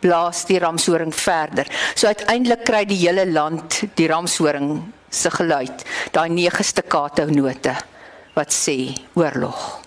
blaas 0.00 0.46
die 0.48 0.58
ramshoring 0.58 1.12
verder. 1.14 1.68
So 1.94 2.08
uiteindelik 2.08 2.64
kry 2.64 2.86
die 2.88 2.98
hele 3.04 3.26
land 3.28 3.82
die 4.00 4.08
ramshoring 4.08 4.80
se 5.12 5.30
geluid. 5.30 5.84
Daai 6.12 6.28
nege 6.32 6.64
staccato 6.64 7.28
note 7.28 7.76
wat 8.32 8.52
sê 8.56 8.94
oorlog. 9.12 9.82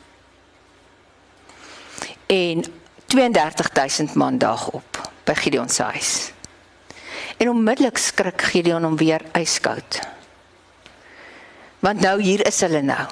En 2.30 2.62
32000 3.10 4.14
man 4.16 4.38
daag 4.38 4.70
op 4.78 5.02
by 5.26 5.34
Gideon 5.34 5.70
se 5.70 5.84
huis. 5.84 6.14
En 7.38 7.50
onmiddellik 7.50 7.98
skrik 7.98 8.42
Gideon 8.54 8.86
om 8.86 8.98
weer 8.98 9.26
yskoud. 9.34 10.15
Want 11.86 12.02
nou 12.02 12.18
hier 12.22 12.42
is 12.48 12.64
hulle 12.66 12.82
nou. 12.82 13.04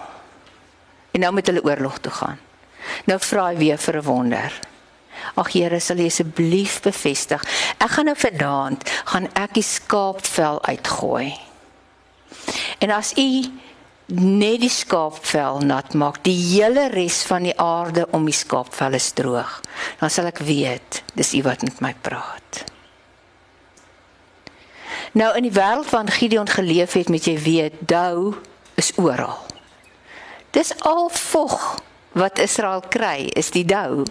En 1.13 1.21
nou 1.21 1.33
moet 1.33 1.49
hulle 1.51 1.61
oorlog 1.63 1.99
toe 2.01 2.11
gaan. 2.11 2.39
Nou 3.05 3.19
vra 3.21 3.51
hy 3.51 3.57
weer 3.57 3.77
vir 3.77 3.97
'n 4.01 4.05
wonder. 4.05 4.53
Ag 5.35 5.51
Here, 5.53 5.79
sal 5.79 5.97
U 5.97 6.05
asseblief 6.05 6.81
bevestig. 6.81 7.43
Ek 7.77 7.89
gaan 7.89 8.05
nou 8.05 8.15
vanaand 8.17 8.89
gaan 9.05 9.27
ek 9.33 9.53
die 9.53 9.63
skaapvel 9.63 10.63
uitgooi. 10.65 11.33
En 12.79 12.91
as 12.91 13.13
U 13.17 13.29
net 14.13 14.59
die 14.61 14.69
skaapvel 14.69 15.59
nat 15.59 15.93
maak, 15.93 16.23
die 16.23 16.35
hele 16.35 16.89
res 16.89 17.23
van 17.23 17.43
die 17.43 17.57
aarde 17.59 18.07
om 18.11 18.25
die 18.25 18.35
skaapvel 18.35 18.93
is 18.93 19.11
droog, 19.11 19.61
dan 19.99 20.09
sal 20.09 20.25
ek 20.25 20.43
weet 20.43 21.03
dis 21.15 21.33
U 21.33 21.41
wat 21.41 21.61
met 21.61 21.79
my 21.81 21.95
praat. 22.01 22.63
Nou 25.13 25.29
in 25.37 25.43
die 25.43 25.53
wêreld 25.53 25.85
van 25.85 26.09
Gideon 26.09 26.49
geleef 26.49 26.93
het 26.93 27.09
met 27.09 27.25
jy 27.25 27.37
weet, 27.37 27.73
dou 27.79 28.33
is 28.75 28.91
oral. 28.97 29.37
Dis 30.51 30.73
al 30.79 31.09
vog 31.09 31.81
wat 32.13 32.39
Israel 32.39 32.83
kry, 32.89 33.29
is 33.33 33.51
die 33.51 33.65
dou. 33.65 34.03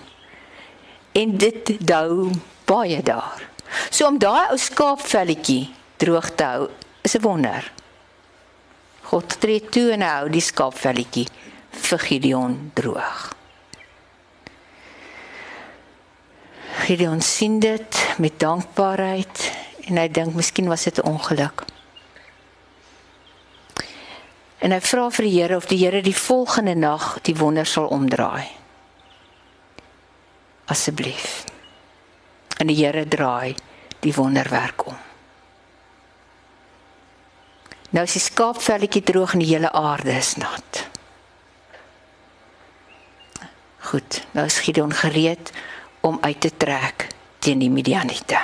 En 1.12 1.36
dit 1.38 1.86
dou 1.86 2.30
baie 2.64 3.02
daar. 3.02 3.48
So 3.90 4.06
om 4.06 4.18
daai 4.18 4.50
ou 4.50 4.58
skaapvelletjie 4.58 5.70
droog 6.02 6.32
te 6.34 6.44
hou, 6.44 6.68
is 7.02 7.14
'n 7.16 7.22
wonder. 7.22 7.72
God 9.02 9.40
tree 9.40 9.60
toe 9.60 9.90
en 9.92 10.02
hou 10.02 10.28
die 10.28 10.40
skaapvelletjie 10.40 11.28
vir 11.70 11.98
Gideon 11.98 12.70
droog. 12.74 13.32
Gideon 16.82 17.20
sien 17.20 17.58
dit 17.58 18.16
met 18.18 18.40
dankbaarheid 18.40 19.52
en 19.86 19.96
hy 19.96 20.08
dink 20.08 20.34
miskien 20.34 20.68
was 20.68 20.84
dit 20.84 20.98
'n 20.98 21.06
ongeluk. 21.06 21.71
En 24.62 24.70
hy 24.70 24.78
vra 24.78 25.08
vir 25.10 25.26
die 25.26 25.34
Here 25.34 25.56
of 25.58 25.66
die 25.66 25.80
Here 25.80 26.02
die 26.02 26.14
volgende 26.14 26.74
nag 26.78 27.16
die 27.26 27.34
wonder 27.34 27.66
sal 27.66 27.88
omdraai. 27.90 28.46
Asseblief. 30.70 31.42
En 32.62 32.70
die 32.70 32.78
Here 32.78 33.02
draai 33.08 33.56
die 34.02 34.14
wonderwerk 34.14 34.86
om. 34.86 34.98
Nou 37.92 38.04
is 38.06 38.14
die 38.16 38.22
skaapvelletjie 38.24 39.02
droog 39.04 39.34
en 39.34 39.42
die 39.42 39.50
hele 39.50 39.72
aarde 39.76 40.14
is 40.16 40.36
nat. 40.40 40.84
Goed, 43.90 44.22
nou 44.32 44.46
is 44.46 44.60
Gideon 44.64 44.94
gereed 44.96 45.50
om 46.00 46.16
uit 46.22 46.40
te 46.40 46.52
trek 46.56 47.08
teen 47.42 47.60
die 47.60 47.70
Midianiete. 47.70 48.38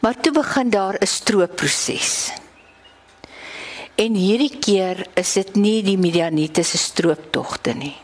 Maar 0.00 0.20
toe 0.20 0.32
begin 0.32 0.70
daar 0.70 0.96
'n 1.00 1.06
stroopproses. 1.06 2.39
En 4.00 4.14
hierdie 4.16 4.54
keer 4.56 5.02
is 5.20 5.34
dit 5.36 5.56
nie 5.60 5.80
die 5.84 5.98
Midianiete 6.00 6.62
se 6.64 6.78
strooptogte 6.80 7.74
nie. 7.76 7.96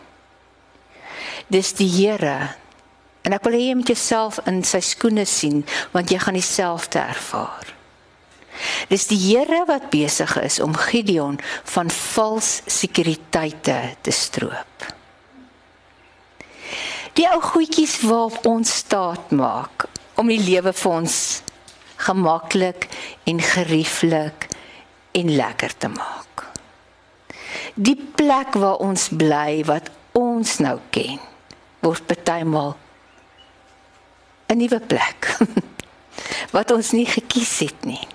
Dis 1.49 1.73
die 1.79 1.89
Here. 1.89 2.53
En 3.25 3.33
ek 3.33 3.47
wil 3.47 3.57
hê 3.57 3.63
jy 3.71 3.77
moet 3.79 3.93
jouself 3.95 4.43
in 4.51 4.61
sy 4.67 4.83
skoene 4.85 5.25
sien 5.27 5.63
want 5.95 6.13
jy 6.13 6.19
gaan 6.21 6.37
dieselfde 6.37 7.01
ervaar. 7.01 7.73
Dis 8.91 9.07
die 9.09 9.19
Here 9.21 9.63
wat 9.69 9.89
besig 9.93 10.37
is 10.43 10.61
om 10.65 10.77
Gideon 10.77 11.41
van 11.73 11.93
vals 11.93 12.61
sekuriteite 12.67 13.79
te 14.05 14.13
stroop. 14.13 14.91
Die 17.17 17.25
ou 17.31 17.41
goedjies 17.41 18.03
waarop 18.05 18.45
ons 18.45 18.75
staat 18.83 19.33
maak 19.33 19.87
om 20.21 20.29
die 20.29 20.43
lewe 20.43 20.75
vir 20.77 20.93
ons 20.93 21.17
gemaklik 22.05 22.91
en 23.25 23.41
gerieflik 23.41 24.51
en 25.17 25.33
lekker 25.37 25.77
te 25.77 25.89
maak. 25.89 26.45
Die 27.75 27.97
plek 27.97 28.57
waar 28.61 28.81
ons 28.85 29.09
bly 29.09 29.65
wat 29.69 29.91
ons 30.17 30.59
nou 30.65 30.79
ken, 30.91 31.21
word 31.85 32.07
partymal 32.07 32.77
'n 34.47 34.57
nuwe 34.57 34.81
plek 34.81 35.33
wat 36.57 36.71
ons 36.71 36.93
nie 36.93 37.07
gekies 37.07 37.59
het 37.67 37.85
nie 37.85 38.07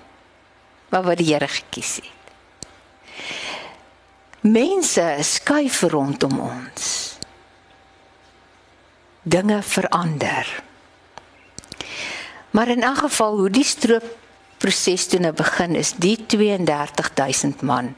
maar 0.91 1.03
wat 1.07 1.17
die 1.17 1.31
Here 1.31 1.47
gekies 1.47 1.95
het. 2.03 2.09
Mense 4.41 5.05
skuif 5.23 5.81
rondom 5.81 6.39
ons. 6.39 7.15
Dinge 9.21 9.61
verander. 9.61 10.63
Maar 12.51 12.67
in 12.67 12.83
'n 12.83 12.95
geval 12.95 13.37
hoe 13.37 13.49
die 13.49 13.63
stroop 13.63 14.17
proses 14.61 15.07
toe 15.09 15.17
nou 15.21 15.33
begin 15.33 15.75
is, 15.75 15.93
die 15.97 16.25
32000 16.29 17.61
man 17.65 17.95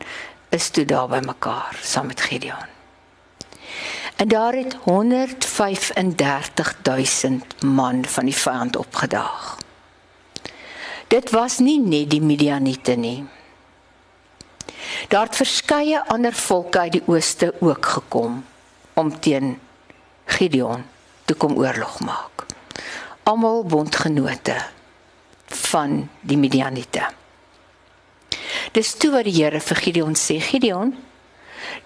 is 0.55 0.69
toe 0.71 0.85
daar 0.87 1.09
by 1.11 1.19
mekaar 1.25 1.79
saam 1.83 2.07
met 2.07 2.21
Gideon. 2.21 2.71
En 4.15 4.27
daar 4.27 4.53
het 4.53 4.77
135000 4.85 7.63
man 7.63 8.05
van 8.05 8.25
die 8.25 8.35
vyand 8.35 8.75
opgedaag. 8.75 9.57
Dit 11.07 11.29
was 11.29 11.57
nie 11.59 11.79
net 11.79 12.09
die 12.09 12.21
Midianiete 12.21 12.95
nie. 12.95 13.25
Daar 15.07 15.25
het 15.25 15.35
verskeie 15.35 16.07
ander 16.07 16.33
volke 16.33 16.79
uit 16.79 16.91
die 16.91 17.03
ooste 17.05 17.53
ook 17.59 17.85
gekom 17.85 18.45
om 18.93 19.19
teen 19.19 19.59
Gideon 20.25 20.83
te 21.25 21.33
kom 21.33 21.57
oorlog 21.57 21.99
maak. 21.99 22.45
Almal 23.23 23.63
bondgenote 23.63 24.55
van 25.55 26.09
die 26.21 26.37
Midianiete. 26.37 27.07
Dis 28.73 28.93
toe 28.97 29.11
wat 29.13 29.27
die 29.27 29.35
Here 29.35 29.59
vir 29.61 29.81
Gideon 29.85 30.15
sê, 30.17 30.39
Gideon, 30.41 30.93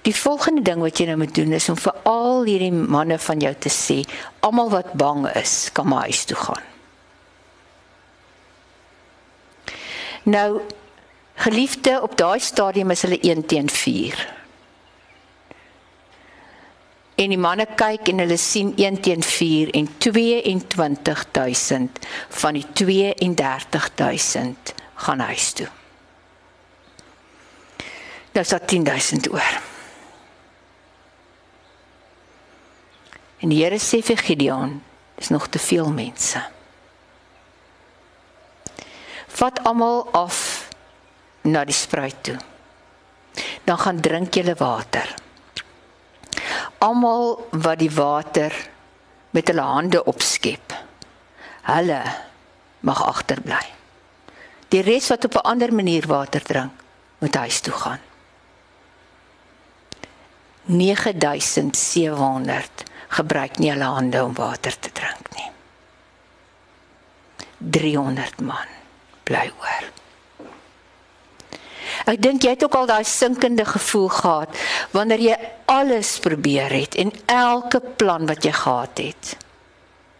die 0.07 0.15
volgende 0.15 0.63
ding 0.63 0.81
wat 0.83 0.99
jy 0.99 1.07
nou 1.09 1.17
moet 1.23 1.35
doen 1.35 1.53
is 1.57 1.69
om 1.69 1.77
vir 1.79 1.95
al 2.07 2.47
hierdie 2.47 2.71
manne 2.71 3.17
van 3.19 3.43
jou 3.43 3.53
te 3.59 3.71
sê, 3.73 4.01
almal 4.45 4.71
wat 4.71 4.93
bang 4.99 5.27
is, 5.35 5.69
kan 5.73 5.87
maar 5.87 6.07
huis 6.07 6.23
toe 6.29 6.37
gaan. 6.39 6.65
Nou 10.27 10.61
geliefde 11.37 12.01
op 12.01 12.17
daai 12.19 12.39
stadium 12.39 12.91
is 12.91 13.05
hulle 13.05 13.19
1 13.19 13.45
teen 13.45 13.69
4. 13.69 14.36
En 17.17 17.29
die 17.33 17.41
manne 17.41 17.65
kyk 17.77 18.09
en 18.11 18.19
hulle 18.21 18.37
sien 18.37 18.73
1 18.77 18.99
teen 19.01 19.23
4 19.25 19.73
en 19.79 19.87
22000 19.97 21.89
van 22.41 22.53
die 22.53 22.65
32000 22.73 24.73
gaan 25.05 25.21
huis 25.25 25.47
toe. 25.57 25.69
Is 28.37 28.53
dat 28.53 28.69
10000 28.69 29.33
oor. 29.33 29.53
En 33.41 33.49
die 33.49 33.63
Here 33.63 33.79
sê 33.81 33.97
vir 34.05 34.17
Gideon, 34.21 34.77
dis 35.17 35.33
nog 35.33 35.49
te 35.49 35.59
veel 35.59 35.89
mense 35.89 36.37
vat 39.37 39.61
almal 39.69 40.07
af 40.17 40.37
na 41.45 41.61
die 41.65 41.75
spruit 41.75 42.17
toe. 42.25 42.37
Dan 43.63 43.77
gaan 43.77 44.01
drink 44.01 44.33
julle 44.33 44.55
water. 44.57 45.13
Almal 46.77 47.47
wat 47.51 47.79
die 47.79 47.91
water 47.91 48.69
met 49.29 49.47
hulle 49.47 49.61
hande 49.61 50.03
opskep. 50.03 50.73
Hulle 51.67 52.01
mag 52.79 53.05
agterbly. 53.05 53.65
Die 54.67 54.81
res 54.81 55.09
wat 55.09 55.25
op 55.25 55.35
'n 55.35 55.47
ander 55.51 55.73
manier 55.73 56.07
water 56.07 56.43
drink, 56.43 56.71
moet 57.17 57.35
huis 57.35 57.59
toe 57.59 57.73
gaan. 57.73 57.99
9700 60.65 62.83
gebruik 63.07 63.57
nie 63.57 63.71
hulle 63.71 63.83
hande 63.83 64.23
om 64.23 64.33
water 64.33 64.79
te 64.79 64.91
drink 64.91 65.35
nie. 65.35 65.51
300 67.57 68.41
man 68.41 68.67
bly 69.23 69.51
oor. 69.59 69.83
Ek 72.05 72.21
dink 72.21 72.43
jy 72.43 72.53
het 72.53 72.63
ook 72.63 72.75
al 72.75 72.89
daai 72.89 73.03
sinkende 73.03 73.65
gevoel 73.65 74.07
gehad 74.09 74.57
wanneer 74.91 75.23
jy 75.23 75.37
alles 75.65 76.19
probeer 76.19 76.71
het 76.71 76.95
en 76.95 77.11
elke 77.25 77.79
plan 77.79 78.27
wat 78.29 78.45
jy 78.45 78.51
gehad 78.51 79.01
het 79.01 79.35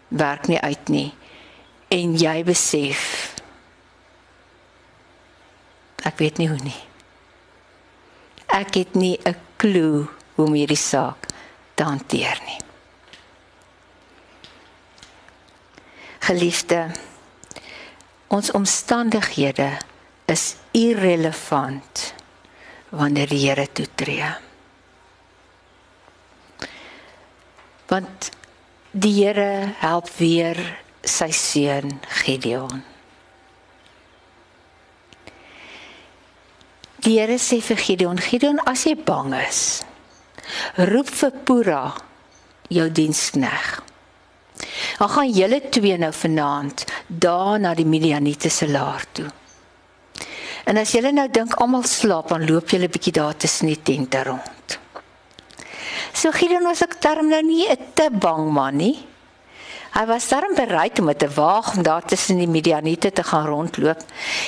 werk 0.08 0.48
nie 0.48 0.60
uit 0.60 0.90
nie 0.90 1.10
en 1.94 2.16
jy 2.18 2.44
besef 2.48 3.02
ek 6.08 6.18
weet 6.24 6.38
nie 6.40 6.48
hoe 6.48 6.62
nie. 6.64 6.82
Ek 8.48 8.76
het 8.76 8.96
nie 8.96 9.20
'n 9.26 9.36
klou 9.58 10.08
hoe 10.36 10.46
om 10.46 10.54
hierdie 10.54 10.80
saak 10.80 11.28
te 11.76 11.84
hanteer 11.84 12.40
nie. 12.46 12.62
Geliefde 16.20 16.92
Ons 18.28 18.52
omstandighede 18.52 19.78
is 20.28 20.58
irrelevant 20.76 22.14
wanneer 22.90 23.30
die 23.32 23.40
Here 23.46 23.68
toetree. 23.72 24.28
Want 27.88 28.32
die 28.92 29.14
Here 29.22 29.74
help 29.80 30.12
weer 30.20 30.60
sy 31.08 31.32
seun 31.32 31.96
Gideon. 32.24 32.84
Die 37.08 37.16
Here 37.16 37.40
sê 37.40 37.62
vir 37.64 37.80
Gideon, 37.80 38.20
Gideon, 38.20 38.60
as 38.68 38.84
jy 38.84 38.98
bang 39.00 39.32
is, 39.40 39.64
roep 40.92 41.08
vir 41.22 41.42
Pura 41.48 41.82
jou 42.68 42.90
dienskneg. 42.92 43.78
Dan 44.98 45.12
gaan 45.14 45.32
julle 45.32 45.64
twee 45.72 45.96
nou 46.02 46.12
vanaand 46.12 46.84
daar 47.08 47.60
na 47.62 47.76
die 47.78 47.88
Midianiete 47.88 48.52
se 48.52 48.68
laar 48.68 49.06
toe. 49.16 49.30
En 50.68 50.78
as 50.78 50.92
julle 50.92 51.14
nou 51.16 51.28
dink 51.32 51.56
almal 51.64 51.86
slaap, 51.88 52.34
dan 52.34 52.44
loop 52.48 52.74
julle 52.74 52.90
bietjie 52.92 53.16
daar 53.16 53.38
tussen 53.40 53.72
die 53.72 53.80
tente 53.82 54.24
rond. 54.28 54.80
So 56.12 56.34
Gideon 56.36 56.66
was 56.68 56.82
ek 56.84 56.98
term 57.00 57.30
nou 57.30 57.42
nie 57.42 57.68
'n 57.70 57.94
te 57.94 58.10
bang 58.12 58.52
man 58.52 58.76
nie. 58.78 58.98
Hy 59.94 60.06
was 60.06 60.28
darm 60.30 60.54
bereid 60.56 61.00
om 61.00 61.14
te 61.14 61.30
waag 61.30 61.76
om 61.78 61.84
daar 61.84 62.06
tussen 62.06 62.38
die 62.38 62.48
Midianiete 62.48 63.12
te 63.12 63.24
gaan 63.24 63.48
rondloop 63.48 64.04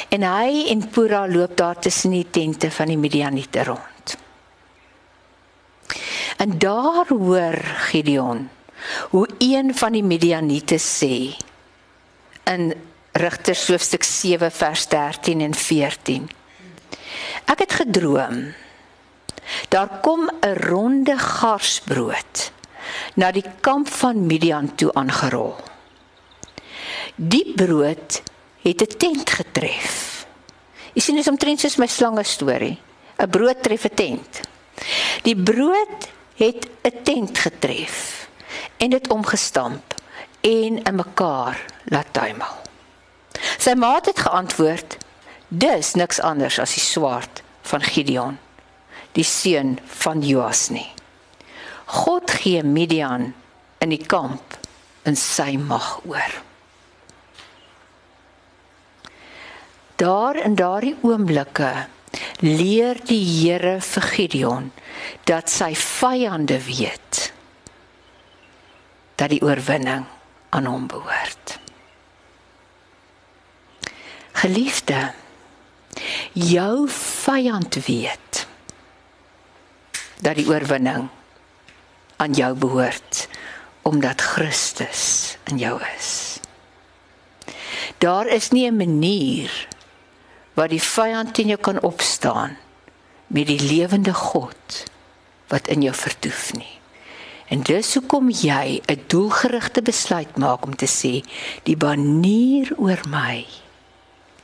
en 0.09 0.21
hy 0.23 0.67
en 0.69 0.89
Pura 0.89 1.27
loop 1.27 1.55
daar 1.57 1.79
tussen 1.79 2.11
die 2.11 2.27
tente 2.29 2.71
van 2.71 2.87
die 2.87 2.97
Midianiete 2.97 3.63
rond. 3.63 4.17
En 6.37 6.59
daar 6.59 7.05
hoor 7.07 7.57
Gideon 7.89 8.49
hoe 9.09 9.27
een 9.37 9.75
van 9.75 9.91
die 9.91 10.03
Midianiete 10.03 10.77
sê 10.77 11.35
in 12.43 12.73
Rigters 13.19 13.67
hoofstuk 13.67 14.03
7 14.07 14.47
vers 14.51 14.85
13 14.87 15.41
en 15.43 15.53
14. 15.53 16.29
Ek 17.51 17.59
het 17.65 17.73
gedroom. 17.81 18.53
Daar 19.67 19.99
kom 19.99 20.29
'n 20.29 20.55
ronde 20.55 21.17
garsbrood 21.17 22.51
na 23.15 23.31
die 23.31 23.43
kamp 23.59 23.89
van 23.89 24.25
Midian 24.25 24.75
toe 24.75 24.93
aangerol. 24.93 25.55
Die 27.15 27.53
brood 27.55 28.21
het 28.61 28.81
'n 28.81 28.97
tent 28.97 29.29
getref. 29.29 30.25
Jy 30.93 31.01
sien 31.01 31.15
dis 31.15 31.27
omtrent 31.27 31.59
soos 31.59 31.75
my 31.75 31.87
slange 31.87 32.23
storie. 32.23 32.79
'n 33.17 33.29
Brood 33.29 33.63
tref 33.63 33.83
'n 33.83 33.95
tent. 33.95 34.39
Die 35.23 35.35
brood 35.35 36.07
het 36.35 36.67
'n 36.83 37.03
tent 37.03 37.37
getref 37.37 38.27
en 38.77 38.89
dit 38.89 39.07
omgestamp 39.09 39.93
en 40.41 40.83
in 40.83 40.95
mekaar 40.95 41.65
laat 41.83 42.13
tuimel. 42.13 42.68
Sy 43.57 43.73
maat 43.73 44.05
het 44.05 44.19
geantwoord: 44.19 44.97
"Dis 45.47 45.93
niks 45.93 46.19
anders 46.19 46.59
as 46.59 46.73
die 46.73 46.83
swaard 46.83 47.43
van 47.61 47.81
Gideon, 47.81 48.37
die 49.11 49.23
seun 49.23 49.79
van 49.85 50.21
Joas 50.21 50.69
nie. 50.69 50.91
God 51.85 52.31
gee 52.31 52.63
Midian 52.63 53.33
in 53.79 53.89
die 53.89 54.05
kamp 54.05 54.57
in 55.03 55.15
sy 55.15 55.57
mag 55.57 55.99
oor." 56.05 56.41
Daar 59.99 60.35
in 60.35 60.55
daardie 60.55 60.95
oomblikke 61.01 61.87
leer 62.39 62.95
die 63.03 63.19
Here 63.19 63.81
vir 63.83 64.05
Gideon 64.15 64.71
dat 65.27 65.51
sy 65.51 65.73
vyande 65.75 66.55
weet 66.63 67.33
dat 69.19 69.33
die 69.33 69.41
oorwinning 69.43 70.05
aan 70.55 70.65
hom 70.65 70.87
behoort. 70.87 71.58
Geliefde, 74.39 75.11
jou 76.31 76.87
vyand 76.89 77.75
weet 77.83 78.45
dat 80.23 80.37
die 80.39 80.47
oorwinning 80.47 81.09
aan 82.23 82.37
jou 82.37 82.53
behoort 82.55 83.27
omdat 83.83 84.21
Christus 84.21 85.35
in 85.51 85.59
jou 85.59 85.75
is. 85.97 86.39
Daar 87.99 88.27
is 88.31 88.49
nie 88.55 88.71
'n 88.71 88.79
manier 88.79 89.67
waar 90.53 90.71
die 90.71 90.83
vyand 90.83 91.33
teen 91.33 91.47
jou 91.47 91.59
kan 91.59 91.81
opstaan 91.81 92.57
met 93.27 93.47
die 93.47 93.59
lewende 93.59 94.13
God 94.13 94.83
wat 95.47 95.67
in 95.67 95.81
jou 95.81 95.95
vertoef 95.95 96.53
nie. 96.53 96.79
En 97.47 97.61
dis 97.61 97.93
hoekom 97.93 98.29
jy 98.29 98.81
'n 98.87 99.03
doelgerigte 99.07 99.81
besluit 99.81 100.37
maak 100.37 100.63
om 100.63 100.75
te 100.75 100.87
sê 100.87 101.27
die 101.63 101.77
banier 101.77 102.71
oor 102.77 102.99
my 103.09 103.45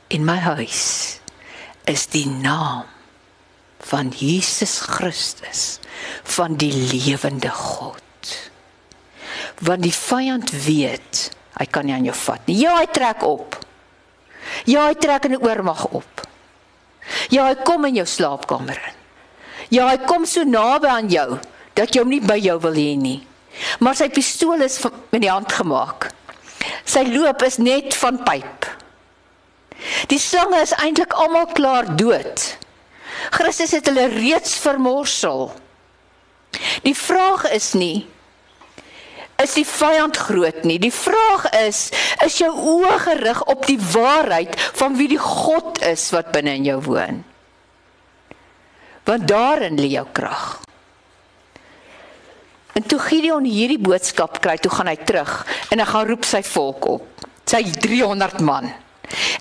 in 0.08 0.24
my 0.24 0.38
huis 0.38 1.18
is 1.86 2.06
die 2.12 2.26
naam 2.26 2.86
van 3.86 4.10
Jesus 4.10 4.78
Christus 4.80 5.78
van 6.36 6.56
die 6.58 6.72
lewende 6.72 7.50
God. 7.50 8.02
Want 9.62 9.82
die 9.86 9.94
vyand 9.94 10.50
weet, 10.66 11.30
hy 11.56 11.66
kan 11.70 11.86
nie 11.86 11.94
aan 11.94 12.06
jou 12.08 12.16
vat 12.26 12.48
nie. 12.50 12.58
Ja, 12.64 12.76
hy 12.80 12.88
trek 12.90 13.22
op. 13.26 13.58
Ja, 14.66 14.86
hy 14.88 14.94
trek 14.94 15.26
in 15.26 15.36
'n 15.38 15.42
oormag 15.42 15.86
op. 15.90 16.26
Ja, 17.30 17.46
hy 17.46 17.54
kom 17.62 17.84
in 17.84 17.94
jou 17.94 18.06
slaapkamer 18.06 18.78
in. 18.86 18.96
Ja, 19.70 19.88
hy 19.88 19.98
kom 20.06 20.26
so 20.26 20.44
naby 20.44 20.86
aan 20.86 21.08
jou 21.08 21.38
dat 21.74 21.94
jy 21.94 22.00
hom 22.00 22.08
nie 22.08 22.20
by 22.20 22.38
jou 22.38 22.58
wil 22.60 22.74
hê 22.74 22.96
nie. 22.96 23.26
Maar 23.80 23.94
sy 23.94 24.08
pistool 24.08 24.62
is 24.62 24.80
met 25.10 25.22
die 25.22 25.30
hand 25.30 25.52
gemaak. 25.52 26.10
Sy 26.84 27.02
loop 27.02 27.42
is 27.42 27.58
net 27.58 27.94
van 27.94 28.22
pyp. 28.24 28.66
Die 30.10 30.20
slange 30.22 30.60
is 30.64 30.74
eintlik 30.80 31.12
almal 31.12 31.46
klaar 31.56 31.88
dood. 31.96 32.56
Christus 33.34 33.74
het 33.76 33.88
hulle 33.90 34.08
reeds 34.12 34.56
vermorsel. 34.62 35.48
Die 36.82 36.96
vraag 36.96 37.48
is 37.52 37.72
nie 37.74 38.06
is 39.42 39.56
die 39.56 39.66
vyand 39.68 40.16
groot 40.16 40.64
nie. 40.64 40.78
Die 40.80 40.92
vraag 40.94 41.48
is, 41.60 41.90
is 42.24 42.38
jou 42.40 42.50
oë 42.50 42.96
gerig 43.04 43.42
op 43.52 43.66
die 43.68 43.78
waarheid 43.92 44.56
van 44.80 44.96
wie 44.96 45.10
die 45.12 45.20
God 45.20 45.82
is 45.84 46.08
wat 46.14 46.32
binne 46.34 46.56
in 46.56 46.68
jou 46.70 46.78
woon? 46.88 47.20
Want 49.06 49.28
daarin 49.28 49.76
lê 49.78 49.92
jou 49.92 50.06
krag. 50.16 50.46
En 52.76 52.84
toe 52.84 52.98
Gideon 53.00 53.44
hierdie 53.48 53.80
boodskap 53.80 54.40
kry, 54.44 54.56
toe 54.60 54.72
gaan 54.72 54.90
hy 54.90 54.96
terug 55.08 55.38
en 55.72 55.80
hy 55.80 55.86
gaan 55.88 56.08
roep 56.10 56.26
sy 56.28 56.42
volk 56.44 56.88
op. 56.96 57.28
Sy 57.46 57.62
300 57.80 58.42
man. 58.44 58.68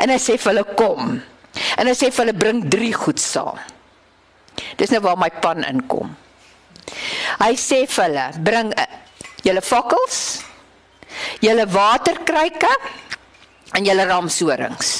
En 0.01 0.11
hy 0.11 0.19
sê 0.21 0.37
vir 0.37 0.51
hulle 0.51 0.65
kom. 0.77 1.15
En 1.79 1.87
hy 1.87 1.95
sê 1.95 2.11
vir 2.11 2.23
hulle 2.25 2.37
bring 2.37 2.61
3 2.71 2.91
goed 3.05 3.21
saam. 3.21 3.59
Dis 4.79 4.91
nou 4.93 5.01
waar 5.03 5.19
my 5.19 5.31
pan 5.43 5.63
inkom. 5.67 6.13
Hy 7.41 7.53
sê 7.59 7.83
vir 7.89 8.03
hulle 8.05 8.25
bring 8.45 8.71
julle 9.45 9.63
fakkels, 9.63 10.19
julle 11.43 11.65
waterkruike 11.71 12.71
en 13.75 13.85
julle 13.87 14.07
ramshorings. 14.09 14.93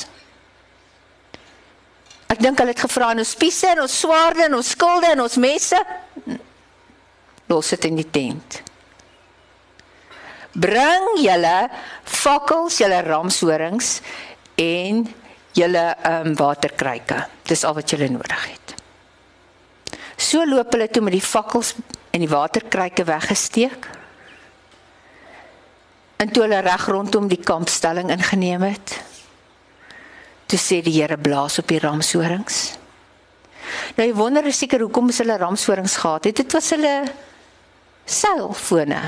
Ek 2.32 2.42
dink 2.42 2.60
hulle 2.60 2.74
het 2.74 2.84
gevra 2.84 3.14
en 3.14 3.22
ons 3.24 3.34
spiese 3.38 3.70
en 3.72 3.84
ons 3.86 4.00
swaarde 4.02 4.48
en 4.48 4.58
ons 4.58 4.74
skilde 4.76 5.12
en 5.14 5.24
ons 5.24 5.42
messe 5.42 5.82
los 7.50 7.74
dit 7.76 7.86
in 7.92 8.00
die 8.02 8.10
tent. 8.10 8.62
Bring 10.56 11.12
julle 11.20 11.58
fakkels, 12.08 12.80
julle 12.82 13.02
ramshorings 13.06 14.00
en 14.56 15.06
julle 15.56 15.86
ehm 15.96 16.28
um, 16.28 16.36
waterkruike. 16.36 17.26
Dis 17.48 17.64
al 17.64 17.74
wat 17.78 17.90
julle 17.90 18.10
nodig 18.10 18.46
het. 18.52 18.76
So 20.18 20.46
loop 20.46 20.72
hulle 20.74 20.88
toe 20.90 21.04
met 21.04 21.16
die 21.16 21.24
fakkels 21.24 21.74
en 22.12 22.24
die 22.24 22.32
waterkruike 22.32 23.04
weggesteek. 23.08 23.90
En 26.18 26.32
toe 26.32 26.46
hulle 26.46 26.62
reg 26.64 26.88
rondom 26.88 27.28
die 27.28 27.44
kampstelling 27.44 28.10
ingeneem 28.14 28.64
het, 28.64 28.96
toe 30.48 30.60
sê 30.60 30.80
die 30.82 30.96
Here 30.96 31.18
blaas 31.18 31.60
op 31.60 31.68
die 31.68 31.80
ramshorings. 31.84 32.78
Nou 33.98 34.08
jy 34.08 34.16
wonder 34.16 34.48
seker 34.54 34.86
hoekom 34.86 35.12
is 35.12 35.20
hulle 35.24 35.38
ramshorings 35.42 35.98
gehad 36.00 36.30
het. 36.30 36.40
Dit 36.40 36.56
was 36.56 36.70
hulle 36.76 36.96
selfone. 38.06 39.02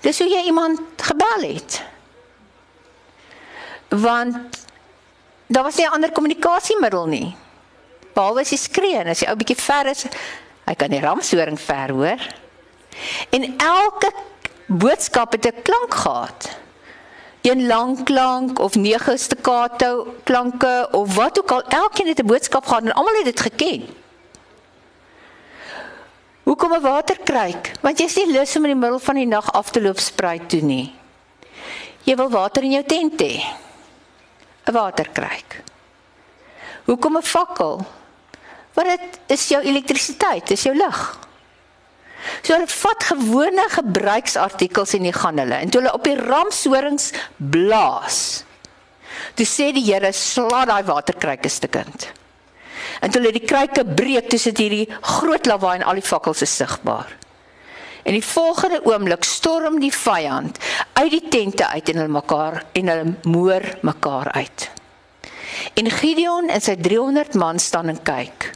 Dis 0.00 0.20
hoe 0.22 0.28
jy 0.30 0.44
iemand 0.48 1.02
gebel 1.10 1.48
het. 1.48 1.80
Want 3.90 4.36
daar 5.46 5.62
was 5.62 5.76
nie 5.76 5.86
'n 5.86 5.92
ander 5.92 6.12
kommunikasiemiddel 6.12 7.06
nie. 7.06 7.36
Behalwe 8.14 8.40
as 8.40 8.50
jy 8.50 8.56
skree 8.56 8.96
en 8.96 9.06
as 9.06 9.20
jy 9.20 9.28
ou 9.28 9.36
bietjie 9.36 9.56
ver 9.56 9.86
is, 9.86 10.04
hy 10.66 10.74
kan 10.74 10.90
die 10.90 11.00
ramshoring 11.00 11.60
ver 11.60 11.90
hoor. 11.90 12.20
En 13.30 13.56
elke 13.58 14.12
boodskap 14.66 15.32
het 15.32 15.46
'n 15.46 15.62
klank 15.62 15.94
gehad. 15.94 16.58
Een 17.42 17.66
lang 17.66 18.04
klank 18.04 18.58
of 18.58 18.74
nege 18.74 19.16
staccato 19.16 20.14
klanke 20.24 20.88
of 20.90 21.14
wat 21.14 21.38
ook 21.38 21.50
al, 21.50 21.62
elkeen 21.62 22.06
het 22.06 22.20
'n 22.22 22.26
boodskap 22.26 22.66
gehad 22.66 22.82
en 22.82 22.92
almal 22.92 23.14
het 23.14 23.24
dit 23.24 23.40
geken. 23.40 23.88
Hoekom 26.42 26.72
'n 26.72 26.80
waterkruik? 26.80 27.72
Want 27.80 27.98
jy's 27.98 28.16
nie 28.16 28.32
lus 28.32 28.56
om 28.56 28.64
in 28.64 28.70
die 28.70 28.80
middel 28.80 28.98
van 28.98 29.14
die 29.14 29.26
nag 29.26 29.52
af 29.52 29.70
te 29.70 29.82
loop 29.82 29.98
spruit 29.98 30.48
toe 30.48 30.60
nie. 30.60 30.92
Jy 32.02 32.16
wil 32.16 32.30
water 32.30 32.62
in 32.62 32.70
jou 32.70 32.84
tent 32.84 33.20
hê. 33.22 33.42
'n 34.66 34.72
Waterkruik. 34.72 35.62
Hoekom 36.84 37.16
'n 37.16 37.22
fakkel? 37.22 37.86
Want 38.74 38.88
dit 38.88 39.18
is 39.26 39.48
jou 39.48 39.62
elektrisiteit, 39.62 40.46
dis 40.46 40.62
jou 40.62 40.76
lig. 40.76 41.18
So 42.42 42.54
hulle 42.54 42.68
vat 42.68 43.04
gewone 43.04 43.64
gebruiksartikels 43.72 44.94
en 44.94 45.08
die 45.08 45.16
gaan 45.16 45.38
hulle 45.38 45.54
en 45.54 45.70
toe 45.70 45.80
hulle 45.80 45.92
op 45.94 46.04
die 46.04 46.16
ramshorings 46.16 47.10
blaas. 47.36 48.44
Toe 49.34 49.46
sê 49.46 49.70
die 49.72 49.84
Here 49.84 50.12
slaat 50.12 50.68
daai 50.68 50.84
waterkruike 50.84 51.48
stukkend. 51.48 52.10
En 53.00 53.10
toe 53.10 53.20
hulle 53.20 53.32
die 53.32 53.46
kruike 53.46 53.84
breek, 53.84 54.28
toe 54.28 54.38
sit 54.38 54.58
hierdie 54.60 54.88
groot 55.00 55.46
lawaai 55.46 55.80
en 55.80 55.86
al 55.88 56.00
die 56.00 56.06
fakkels 56.06 56.42
is 56.42 56.56
sigbaar. 56.56 57.19
En 58.02 58.12
die 58.16 58.24
volgende 58.24 58.80
oomblik 58.84 59.24
storm 59.24 59.80
die 59.80 59.92
vyand 59.94 60.58
uit 60.92 61.10
die 61.10 61.28
tente 61.28 61.66
uit 61.68 61.88
en 61.88 61.96
hulle 62.02 62.16
mekaar 62.20 62.64
en 62.72 62.88
hulle 62.88 63.14
moer 63.22 63.66
mekaar 63.82 64.32
uit. 64.32 64.70
En 65.74 65.90
Gideon 65.90 66.48
en 66.48 66.60
sy 66.60 66.76
300 66.76 67.34
man 67.34 67.58
staan 67.58 67.88
en 67.92 68.02
kyk. 68.02 68.50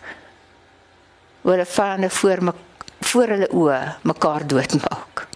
Hoe 1.42 1.52
hulle 1.52 1.66
vyande 1.68 2.10
voor 2.10 2.48
mekaar 2.50 2.72
voor 3.04 3.30
hulle 3.34 3.48
oë 3.52 3.78
mekaar 4.08 4.46
doodmaak. 4.48 5.26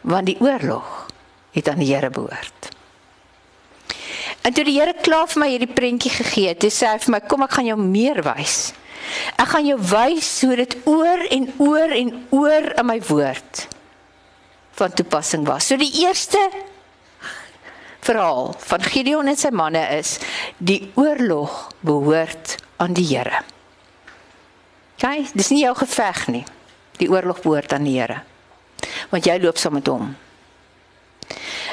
Want 0.00 0.30
die 0.30 0.38
oorlog 0.40 1.06
het 1.54 1.68
aan 1.68 1.82
die 1.82 1.90
Here 1.92 2.10
behoort. 2.10 2.70
En 4.40 4.54
toe 4.56 4.64
die 4.64 4.78
Here 4.78 4.94
klaar 5.04 5.28
vir 5.28 5.42
my 5.42 5.50
hierdie 5.52 5.70
prentjie 5.70 6.12
gegee 6.14 6.54
het, 6.54 6.64
sê 6.72 6.88
hy 6.88 6.98
vir 6.98 7.12
my, 7.14 7.20
"Kom 7.20 7.42
ek 7.42 7.52
gaan 7.58 7.66
jou 7.66 7.78
meer 7.78 8.22
wys. 8.22 8.72
Ek 9.36 9.48
gaan 9.52 9.66
jou 9.66 9.78
wys 9.90 10.30
hoe 10.44 10.56
dit 10.56 10.76
oor 10.84 11.26
en 11.30 11.52
oor 11.58 11.94
en 11.96 12.10
oor 12.30 12.72
in 12.78 12.86
my 12.86 12.98
woord 13.08 13.66
van 14.78 14.92
toepassing 14.92 15.46
was." 15.46 15.66
So 15.66 15.76
die 15.76 15.92
eerste 16.02 16.40
verhaal 18.00 18.54
van 18.58 18.82
Gideon 18.82 19.28
en 19.28 19.36
sy 19.36 19.50
manne 19.52 19.82
is 19.98 20.18
die 20.58 20.90
oorlog 20.94 21.72
behoort 21.80 22.56
aan 22.80 22.96
die 22.96 23.06
Here. 23.06 23.42
Okay, 24.96 25.26
dis 25.34 25.48
nie 25.52 25.62
jou 25.64 25.74
geveg 25.76 26.26
nie. 26.28 26.44
Die 27.00 27.08
oorlog 27.08 27.42
behoort 27.44 27.72
aan 27.72 27.86
die 27.88 27.98
Here. 27.98 28.22
Want 29.12 29.28
jy 29.28 29.38
loop 29.40 29.60
saam 29.60 29.78
met 29.78 29.88
hom. 29.88 30.10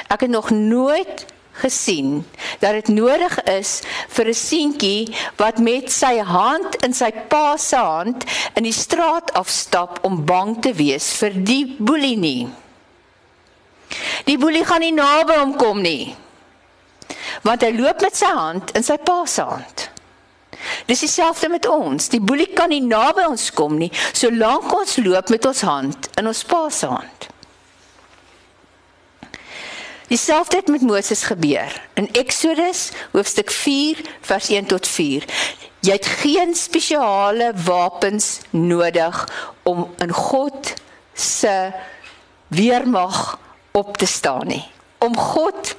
Ek 0.08 0.24
het 0.24 0.32
nog 0.32 0.50
nooit 0.54 1.26
gesien 1.58 2.22
dat 2.58 2.72
dit 2.72 2.88
nodig 2.88 3.34
is 3.44 3.80
vir 4.08 4.28
'n 4.28 4.34
seentjie 4.34 5.14
wat 5.36 5.58
met 5.58 5.92
sy 5.92 6.18
hand 6.18 6.76
in 6.84 6.94
sy 6.94 7.10
pa 7.28 7.56
se 7.56 7.76
hand 7.76 8.24
in 8.54 8.62
die 8.62 8.72
straat 8.72 9.32
afstap 9.32 9.98
om 10.02 10.24
bang 10.24 10.62
te 10.62 10.72
wees 10.72 11.12
vir 11.12 11.30
die 11.34 11.76
boelie 11.78 12.16
nie. 12.16 12.48
Die 14.24 14.38
boelie 14.38 14.64
gaan 14.64 14.80
nie 14.80 14.92
naby 14.92 15.38
hom 15.38 15.56
kom 15.56 15.82
nie. 15.82 16.16
Want 17.42 17.62
hy 17.62 17.72
loop 17.72 18.00
met 18.00 18.16
sy 18.16 18.32
hand 18.34 18.70
in 18.76 18.82
sy 18.82 18.96
pa 18.96 19.24
se 19.24 19.42
hand. 19.42 19.90
Dis 20.86 21.00
dieselfde 21.00 21.48
met 21.48 21.66
ons. 21.66 22.08
Die 22.08 22.20
boelie 22.20 22.50
kan 22.56 22.68
nie 22.68 22.82
naby 22.84 23.26
ons 23.28 23.50
kom 23.54 23.78
nie 23.78 23.90
solank 24.12 24.72
ons 24.74 24.96
loop 25.04 25.28
met 25.28 25.46
ons 25.46 25.60
hand 25.60 26.10
in 26.18 26.26
ons 26.26 26.44
pa 26.44 26.68
se 26.70 26.86
hand. 26.86 27.17
Dieselfde 30.08 30.56
het 30.56 30.68
met 30.68 30.80
Moses 30.80 31.22
gebeur. 31.22 31.88
In 31.94 32.08
Eksodus 32.12 32.90
hoofstuk 33.12 33.50
4 33.50 34.00
vers 34.20 34.48
1 34.48 34.66
tot 34.66 34.86
4. 34.86 35.24
Jy 35.80 35.92
het 35.92 36.06
geen 36.06 36.54
spesiale 36.54 37.52
wapens 37.64 38.38
nodig 38.50 39.28
om 39.62 39.94
in 39.98 40.12
God 40.12 40.72
se 41.12 41.72
weermag 42.46 43.38
op 43.70 43.96
te 43.96 44.06
staan 44.06 44.46
nie. 44.46 44.64
Om 44.98 45.16
God 45.16 45.74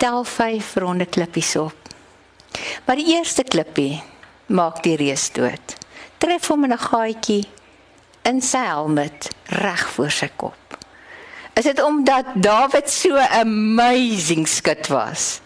tel 0.00 0.24
5 0.24 0.74
ronde 0.74 1.06
klippies 1.06 1.56
op. 1.56 1.76
Maar 2.84 2.96
die 2.96 3.12
eerste 3.14 3.44
klippie 3.44 4.02
maak 4.46 4.82
die 4.82 4.96
reus 4.96 5.28
dood. 5.36 5.76
Tref 6.18 6.48
hom 6.48 6.64
in 6.64 6.72
'n 6.72 6.86
gaatjie 6.88 7.44
in 8.22 8.40
sy 8.40 8.64
helmet 8.64 9.28
reg 9.44 9.88
voor 9.88 10.10
sy 10.10 10.30
kop. 10.36 10.78
Is 11.52 11.64
dit 11.64 11.82
omdat 11.82 12.24
Dawid 12.34 12.90
so 12.90 13.16
amazing 13.16 14.48
skit 14.48 14.86
was? 14.88 15.40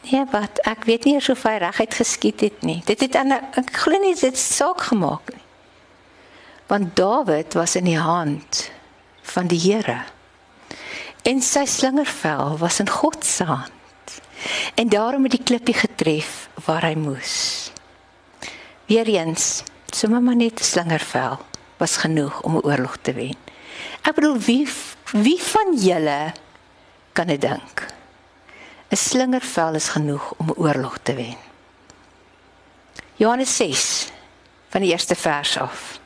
Nee, 0.00 0.24
wat 0.30 0.58
ek 0.64 0.84
weet 0.84 1.04
nie 1.04 1.16
of 1.16 1.42
hy 1.42 1.56
reguit 1.58 1.94
geskiet 1.94 2.40
het 2.40 2.62
nie. 2.62 2.82
Dit 2.84 3.00
het 3.00 3.16
aan 3.16 3.32
ek 3.32 3.72
glo 3.72 3.98
nie 3.98 4.14
dit 4.14 4.38
saak 4.38 4.80
gemaak 4.80 5.32
nie. 5.32 5.44
Want 6.66 6.96
Dawid 6.96 7.54
was 7.54 7.76
in 7.76 7.84
die 7.84 8.00
hand 8.00 8.70
van 9.22 9.46
die 9.46 9.60
Here 9.60 10.04
en 11.28 11.42
sy 11.44 11.66
slingervel 11.68 12.56
was 12.60 12.80
in 12.80 12.88
God 12.88 13.24
se 13.24 13.44
hand. 13.44 13.72
En 14.74 14.88
daarom 14.88 15.26
het 15.26 15.34
die 15.36 15.42
klippie 15.42 15.76
getref 15.76 16.48
waar 16.64 16.86
hy 16.88 16.94
moes. 16.96 17.68
Weereens, 18.88 19.62
sommer 19.92 20.22
maar 20.22 20.36
net 20.36 20.60
'n 20.60 20.64
slingervel 20.64 21.38
was 21.76 21.96
genoeg 21.96 22.40
om 22.42 22.56
'n 22.56 22.64
oorlog 22.64 22.96
te 23.02 23.12
wen. 23.12 23.36
Ek 24.02 24.14
bedoel 24.14 24.38
wie 24.38 24.68
wie 25.12 25.40
van 25.42 25.76
julle 25.76 26.32
kan 27.12 27.26
dit 27.26 27.40
dink? 27.40 27.86
'n 28.88 28.96
Slingervel 28.96 29.74
is 29.74 29.88
genoeg 29.88 30.32
om 30.36 30.48
'n 30.48 30.56
oorlog 30.56 30.98
te 31.02 31.14
wen. 31.14 31.36
Johannes 33.16 33.56
6 33.56 34.12
van 34.68 34.80
die 34.80 34.90
eerste 34.90 35.14
vers 35.14 35.58
af. 35.58 35.97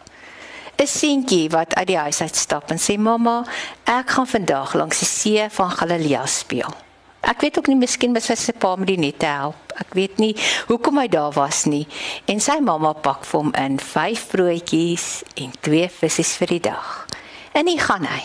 'n 0.82 0.86
seentjie 0.86 1.48
wat 1.50 1.74
uit 1.74 1.86
die 1.86 1.98
huis 1.98 2.20
uit 2.20 2.36
stap 2.36 2.70
en 2.70 2.78
sê 2.78 2.98
mamma, 2.98 3.44
ek 3.86 4.10
gaan 4.10 4.26
vandag 4.26 4.74
langs 4.74 4.98
die 4.98 5.06
see 5.08 5.44
van 5.50 5.70
Galilea 5.70 6.26
speel. 6.26 6.74
Ek 7.22 7.40
weet 7.40 7.58
ook 7.58 7.68
nie 7.70 7.78
miskien 7.78 8.10
met 8.12 8.24
sy 8.26 8.52
pa 8.58 8.74
met 8.76 8.88
die 8.90 8.98
net 8.98 9.20
te 9.22 9.30
help. 9.30 9.72
Ek 9.78 9.94
weet 9.94 10.18
nie 10.18 10.34
hoekom 10.66 10.98
hy 10.98 11.06
daar 11.08 11.30
was 11.36 11.64
nie. 11.70 11.86
En 12.26 12.40
sy 12.42 12.58
mamma 12.58 12.92
pak 12.92 13.24
vir 13.24 13.40
hom 13.40 13.52
in 13.54 13.78
5 13.78 14.26
broodjies 14.32 15.22
en 15.38 15.54
2 15.60 15.88
visse 16.00 16.24
vir 16.40 16.56
die 16.56 16.64
dag. 16.66 17.06
En 17.54 17.70
hy 17.70 17.76
gaan 17.78 18.08
hy. 18.10 18.22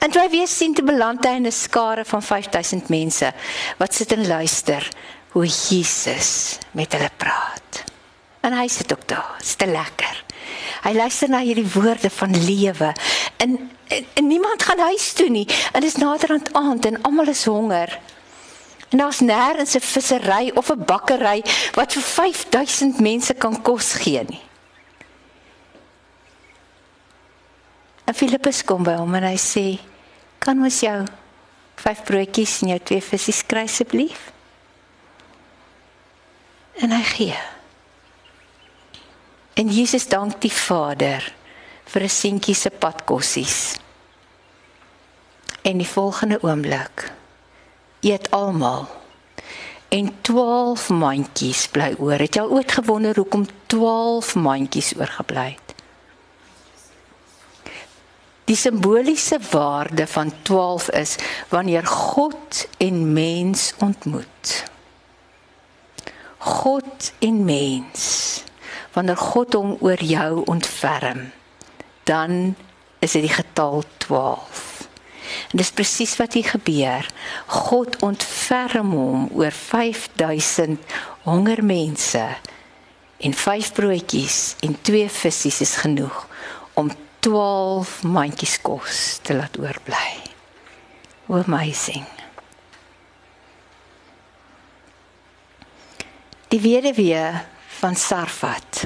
En 0.00 0.10
toe 0.10 0.22
hy 0.22 0.30
weer 0.32 0.48
sien 0.48 0.74
te 0.74 0.82
beland 0.82 1.24
hy 1.28 1.36
in 1.36 1.46
'n 1.46 1.52
skare 1.52 2.04
van 2.04 2.22
5000 2.22 2.88
mense 2.88 3.32
wat 3.76 3.94
sit 3.94 4.12
en 4.12 4.26
luister 4.26 4.88
hoe 5.32 5.46
Jesus 5.46 6.58
met 6.72 6.92
hulle 6.92 7.10
praat. 7.16 7.84
En 8.40 8.52
hy 8.52 8.68
sit 8.68 8.92
ook 8.92 9.08
daar, 9.08 9.36
is 9.40 9.54
te 9.54 9.66
lekker. 9.66 10.29
Hy 10.80 10.92
luister 10.96 11.28
na 11.28 11.42
hierdie 11.44 11.68
woorde 11.72 12.10
van 12.10 12.44
lewe. 12.44 12.92
En, 13.36 13.70
en, 13.88 14.06
en 14.14 14.26
niemand 14.26 14.62
gaan 14.62 14.78
huis 14.78 15.12
toe 15.12 15.28
nie. 15.28 15.46
En 15.72 15.80
dit 15.80 15.90
is 15.90 16.00
naderhand 16.00 16.52
aand 16.52 16.86
en 16.86 17.02
almal 17.02 17.32
is 17.32 17.44
honger. 17.44 17.98
En 18.90 18.98
daar's 18.98 19.20
nêrens 19.20 19.74
'n 19.74 19.80
vissery 19.80 20.50
of 20.54 20.70
'n 20.70 20.84
bakkery 20.84 21.44
wat 21.72 21.92
vir 21.92 22.02
5000 22.02 23.00
mense 23.00 23.34
kan 23.34 23.62
kos 23.62 23.92
gee 23.92 24.24
nie. 24.28 24.42
En 28.04 28.14
Filippus 28.14 28.64
kom 28.64 28.82
by 28.82 28.96
hom 28.98 29.14
en 29.14 29.22
hy 29.22 29.36
sê: 29.38 29.78
"Kan 30.38 30.62
ons 30.62 30.80
jou 30.80 31.04
vyf 31.74 32.02
broodjies 32.02 32.62
en 32.62 32.68
jou 32.68 32.78
twee 32.78 33.02
visse 33.02 33.44
kry 33.46 33.62
asseblief?" 33.62 34.32
En 36.74 36.90
hy 36.90 37.02
gee. 37.02 37.38
En 39.60 39.68
Jesus 39.68 40.08
dank 40.08 40.38
die 40.40 40.52
Vader 40.52 41.20
vir 41.92 42.02
'n 42.02 42.08
seentjie 42.08 42.54
se 42.54 42.70
padkossies. 42.70 43.76
En 45.62 45.76
die 45.76 45.88
volgende 45.88 46.38
oomblik 46.42 47.12
eet 48.00 48.30
almal 48.30 48.88
en 49.88 50.08
12 50.20 50.88
mandjies 50.88 51.66
bly 51.68 51.94
oor. 51.98 52.18
Het 52.18 52.34
jy 52.34 52.40
al 52.40 52.50
ooit 52.50 52.72
gewonder 52.72 53.16
hoekom 53.16 53.46
12 53.66 54.34
mandjies 54.34 54.94
oorgebly 54.96 55.58
het? 55.58 55.74
Die 58.44 58.56
simboliese 58.56 59.38
waarde 59.50 60.06
van 60.06 60.32
12 60.42 60.90
is 60.90 61.16
wanneer 61.48 61.86
God 61.86 62.68
en 62.78 63.12
mens 63.12 63.74
ontmoet. 63.78 64.64
God 66.38 67.12
en 67.18 67.44
mens. 67.44 68.42
Wanneer 68.92 69.16
God 69.16 69.54
hom 69.54 69.76
oor 69.80 70.02
jou 70.02 70.42
ontferm, 70.50 71.30
dan 72.04 72.54
is 72.98 73.14
dit 73.16 73.22
die 73.28 73.34
getal 73.34 73.84
12. 74.02 74.88
En 75.50 75.60
dis 75.60 75.70
presies 75.74 76.16
wat 76.18 76.34
hier 76.34 76.48
gebeur. 76.50 77.06
God 77.46 78.00
ontferm 78.06 78.90
hom 78.94 79.28
oor 79.34 79.54
5000 79.54 80.80
honger 81.26 81.62
mense 81.64 82.24
en 83.20 83.36
vyf 83.36 83.72
broodjies 83.76 84.56
en 84.64 84.78
twee 84.82 85.08
visse 85.12 85.52
is 85.60 85.76
genoeg 85.82 86.26
om 86.74 86.90
12 87.20 88.02
mandjies 88.02 88.56
kos 88.64 89.18
te 89.22 89.36
laat 89.36 89.58
oorbly. 89.60 90.10
How 91.26 91.42
amazing. 91.44 92.06
Die 96.50 96.60
weduwee 96.60 97.26
van 97.80 97.96
Sarfat. 97.96 98.84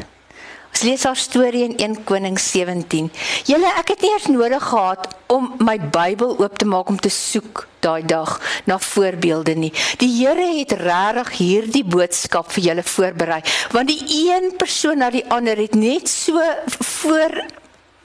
Ons 0.74 0.82
lees 0.82 1.05
haar 1.07 1.18
storie 1.18 1.62
in 1.68 1.76
1 1.78 2.01
Konings 2.07 2.49
17. 2.51 3.11
Julle, 3.47 3.70
ek 3.78 3.92
het 3.95 4.03
nie 4.03 4.11
eers 4.11 4.26
nodig 4.30 4.64
gehad 4.70 5.07
om 5.30 5.53
my 5.62 5.76
Bybel 5.78 6.34
oop 6.42 6.59
te 6.59 6.66
maak 6.66 6.90
om 6.90 6.99
te 6.99 7.12
soek 7.14 7.66
daai 7.84 8.03
dag 8.11 8.32
na 8.66 8.80
voorbeelde 8.82 9.55
nie. 9.59 9.70
Die 10.03 10.11
Here 10.16 10.49
het 10.57 10.74
regtig 10.80 11.30
hierdie 11.38 11.84
boodskap 11.86 12.51
vir 12.57 12.66
julle 12.70 12.86
voorberei, 12.90 13.42
want 13.74 13.90
die 13.92 14.03
een 14.26 14.51
persoon 14.59 15.03
na 15.03 15.12
die 15.14 15.26
ander 15.30 15.62
het 15.62 15.78
net 15.78 16.11
so 16.11 16.42
voor 16.80 17.38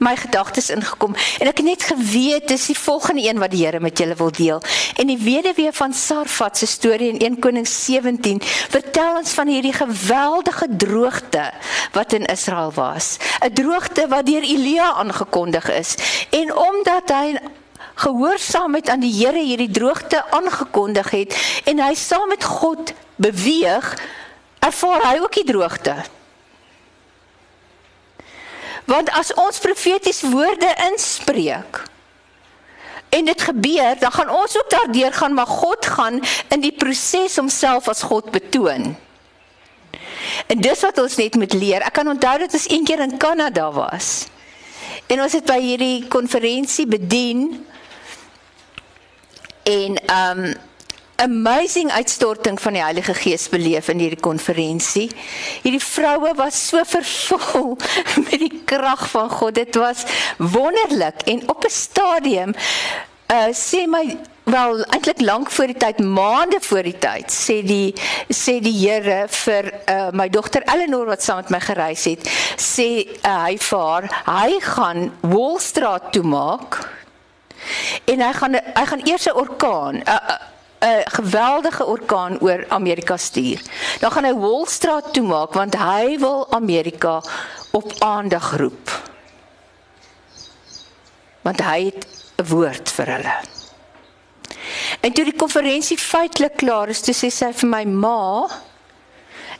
my 0.00 0.14
gedagtes 0.16 0.70
ingekom 0.72 1.12
en 1.14 1.48
ek 1.50 1.60
het 1.60 1.66
net 1.66 1.82
geweet 1.84 2.48
dis 2.48 2.70
die 2.70 2.78
volgende 2.78 3.26
een 3.26 3.40
wat 3.40 3.52
die 3.52 3.64
Here 3.66 3.80
met 3.84 3.98
julle 4.00 4.16
wil 4.16 4.30
deel. 4.32 4.62
En 4.96 5.10
die 5.10 5.18
weduwee 5.20 5.72
van 5.76 5.92
Sarfat 5.92 6.56
se 6.58 6.66
storie 6.66 7.10
in 7.12 7.18
1 7.20 7.38
Konings 7.44 7.74
17 7.84 8.40
vertel 8.72 9.18
ons 9.20 9.34
van 9.36 9.50
hierdie 9.52 9.74
geweldige 9.76 10.68
droogte 10.76 11.50
wat 11.92 12.16
in 12.16 12.24
Israel 12.32 12.72
was. 12.74 13.18
'n 13.44 13.52
Droogte 13.52 14.08
wat 14.08 14.26
deur 14.26 14.42
Elia 14.42 14.92
aangekondig 14.92 15.68
is. 15.70 15.94
En 16.30 16.56
omdat 16.56 17.12
hy 17.12 17.36
gehoorsaamheid 17.94 18.88
aan 18.88 19.04
die 19.04 19.12
Here 19.12 19.42
hierdie 19.44 19.70
droogte 19.70 20.24
aangekondig 20.30 21.10
het 21.10 21.36
en 21.64 21.80
hy 21.80 21.94
saam 21.94 22.28
met 22.28 22.44
God 22.44 22.92
beweeg, 23.16 24.00
ervaar 24.58 25.04
hy 25.12 25.20
ook 25.20 25.34
die 25.34 25.44
droogte. 25.44 25.94
Want 28.90 29.10
as 29.14 29.30
ons 29.38 29.62
profetiese 29.62 30.28
woorde 30.32 30.70
inspreek 30.90 31.84
en 33.10 33.26
dit 33.26 33.42
gebeur, 33.42 33.96
dan 33.98 34.12
gaan 34.14 34.30
ons 34.30 34.56
ook 34.58 34.70
daardeur 34.70 35.12
gaan, 35.12 35.34
maar 35.34 35.46
God 35.46 35.86
gaan 35.86 36.20
in 36.48 36.62
die 36.62 36.74
proses 36.74 37.36
homself 37.36 37.88
as 37.90 38.02
God 38.06 38.30
betoon. 38.30 38.94
En 40.46 40.60
dis 40.62 40.82
wat 40.86 40.98
ons 40.98 41.16
net 41.18 41.34
moet 41.34 41.54
leer. 41.58 41.82
Ek 41.86 41.94
kan 41.98 42.10
onthou 42.10 42.36
dat 42.44 42.54
ons 42.54 42.68
een 42.70 42.86
keer 42.86 43.02
in 43.02 43.16
Kanada 43.18 43.70
was. 43.74 44.28
En 45.10 45.22
ons 45.22 45.34
het 45.34 45.46
by 45.46 45.58
hierdie 45.58 46.06
konferensie 46.10 46.86
bedien 46.86 47.46
en 49.66 50.02
ehm 50.06 50.44
um, 50.50 50.68
amazing 51.20 51.90
uitstorting 51.92 52.60
van 52.60 52.72
die 52.72 52.82
Heilige 52.82 53.14
Gees 53.14 53.48
beleef 53.48 53.88
in 53.92 54.00
hierdie 54.00 54.20
konferensie. 54.20 55.10
Hierdie 55.62 55.82
vroue 55.84 56.32
was 56.38 56.58
so 56.70 56.80
vervul 56.86 57.76
met 58.26 58.38
die 58.40 58.62
krag 58.64 59.04
van 59.12 59.30
God. 59.30 59.54
Dit 59.54 59.76
was 59.80 60.04
wonderlik 60.38 61.26
en 61.28 61.48
op 61.48 61.64
'n 61.64 61.70
stadium 61.70 62.54
uh 63.30 63.52
sê 63.54 63.86
my 63.86 64.18
wel 64.50 64.82
eintlik 64.82 65.20
lank 65.20 65.50
voor 65.50 65.66
die 65.66 65.76
tyd, 65.76 65.98
maande 65.98 66.58
voor 66.60 66.82
die 66.82 66.98
tyd, 66.98 67.30
sê 67.30 67.60
die 67.62 67.94
sê 68.28 68.58
die 68.60 68.74
Here 68.74 69.28
vir 69.28 69.72
uh 69.86 70.10
my 70.10 70.28
dogter 70.28 70.62
Eleanor 70.66 71.06
wat 71.06 71.22
saam 71.22 71.36
met 71.36 71.50
my 71.50 71.60
gereis 71.60 72.04
het, 72.04 72.26
sê 72.56 73.06
uh, 73.22 73.44
hy 73.44 73.58
vir 73.58 73.78
haar, 73.78 74.08
hy 74.26 74.60
gaan 74.60 75.12
Wolstraat 75.20 76.12
toe 76.12 76.22
maak. 76.22 76.80
En 78.04 78.20
hy 78.20 78.32
gaan 78.32 78.56
hy 78.56 78.86
gaan 78.86 79.06
eers 79.06 79.28
'n 79.28 79.36
orkaan, 79.36 79.94
'n 80.00 80.08
uh, 80.08 80.14
uh, 80.14 80.40
'n 80.80 81.02
geweldige 81.04 81.84
orkaan 81.84 82.40
oor 82.40 82.64
Amerika 82.68 83.16
stuur. 83.16 83.60
Dan 84.00 84.10
gaan 84.10 84.24
hy 84.24 84.34
Wall 84.34 84.66
Street 84.66 85.12
toemaak 85.12 85.52
want 85.52 85.74
hy 85.76 86.18
wil 86.18 86.46
Amerika 86.52 87.22
op 87.70 87.92
aandag 87.98 88.56
roep. 88.56 88.90
Want 91.42 91.60
hy 91.60 91.84
het 91.84 92.06
'n 92.36 92.46
woord 92.48 92.90
vir 92.90 93.06
hulle. 93.06 93.36
En 95.00 95.12
toe 95.12 95.24
die 95.24 95.36
konferensie 95.36 95.98
feitelik 95.98 96.56
klaar 96.56 96.88
is, 96.88 97.00
toe 97.00 97.14
sê 97.14 97.30
sy 97.32 97.52
vir 97.52 97.68
my 97.68 97.84
ma, 97.84 98.48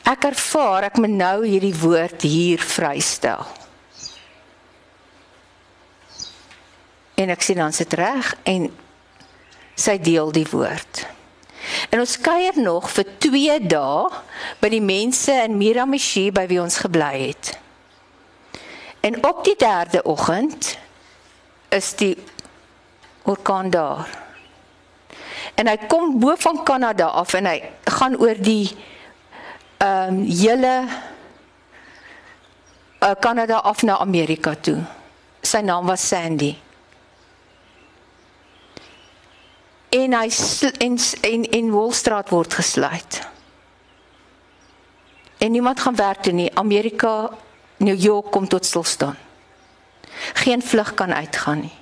ek 0.04 0.24
ervaar 0.24 0.82
ek 0.82 0.96
moet 0.96 1.16
nou 1.16 1.46
hierdie 1.46 1.76
woord 1.80 2.22
hier 2.22 2.58
vrystel. 2.58 3.46
En 7.14 7.28
ek 7.28 7.42
sien 7.42 7.56
dan 7.56 7.72
sit 7.72 7.92
reg 7.92 8.34
en 8.42 8.70
sy 9.80 9.96
deel 10.02 10.32
die 10.34 10.46
woord. 10.50 11.06
En 11.90 12.02
ons 12.02 12.16
kuier 12.20 12.56
nog 12.60 12.88
vir 12.90 13.08
2 13.22 13.58
dae 13.70 14.20
by 14.60 14.70
die 14.72 14.84
mense 14.84 15.34
in 15.44 15.58
Miramichi 15.60 16.28
by 16.34 16.46
wie 16.50 16.60
ons 16.62 16.80
gebly 16.82 17.12
het. 17.28 17.54
En 19.00 19.16
op 19.24 19.44
die 19.44 19.56
derde 19.56 20.02
oggend 20.04 20.76
is 21.72 21.94
die 22.00 22.16
orkaan 23.22 23.70
daar. 23.70 24.08
En 25.54 25.68
hy 25.68 25.76
kom 25.88 26.18
bo 26.20 26.34
van 26.40 26.62
Kanada 26.64 27.12
af 27.20 27.34
en 27.38 27.48
hy 27.48 27.58
gaan 27.84 28.16
oor 28.20 28.36
die 28.40 28.68
ehm 29.80 30.20
um, 30.20 30.24
hele 30.28 30.74
uh, 33.00 33.14
Kanada 33.20 33.62
af 33.64 33.82
na 33.82 33.96
Amerika 33.98 34.54
toe. 34.54 34.82
Sy 35.42 35.62
naam 35.64 35.86
was 35.88 36.04
Sandy. 36.08 36.52
En 39.90 40.14
hy 40.14 40.28
en 40.78 40.98
en 41.20 41.44
en 41.50 41.70
Wolstraat 41.70 42.28
word 42.30 42.54
gesluit. 42.54 43.20
En 45.38 45.50
niemand 45.50 45.80
gaan 45.80 45.96
werk 45.96 46.22
toe 46.22 46.32
nie. 46.32 46.50
Amerika, 46.54 47.30
New 47.76 48.00
York 48.00 48.30
kom 48.30 48.48
tot 48.48 48.66
stilstaan. 48.66 49.16
Geen 50.32 50.62
vlug 50.62 50.94
kan 50.94 51.14
uitgaan 51.14 51.60
nie. 51.60 51.72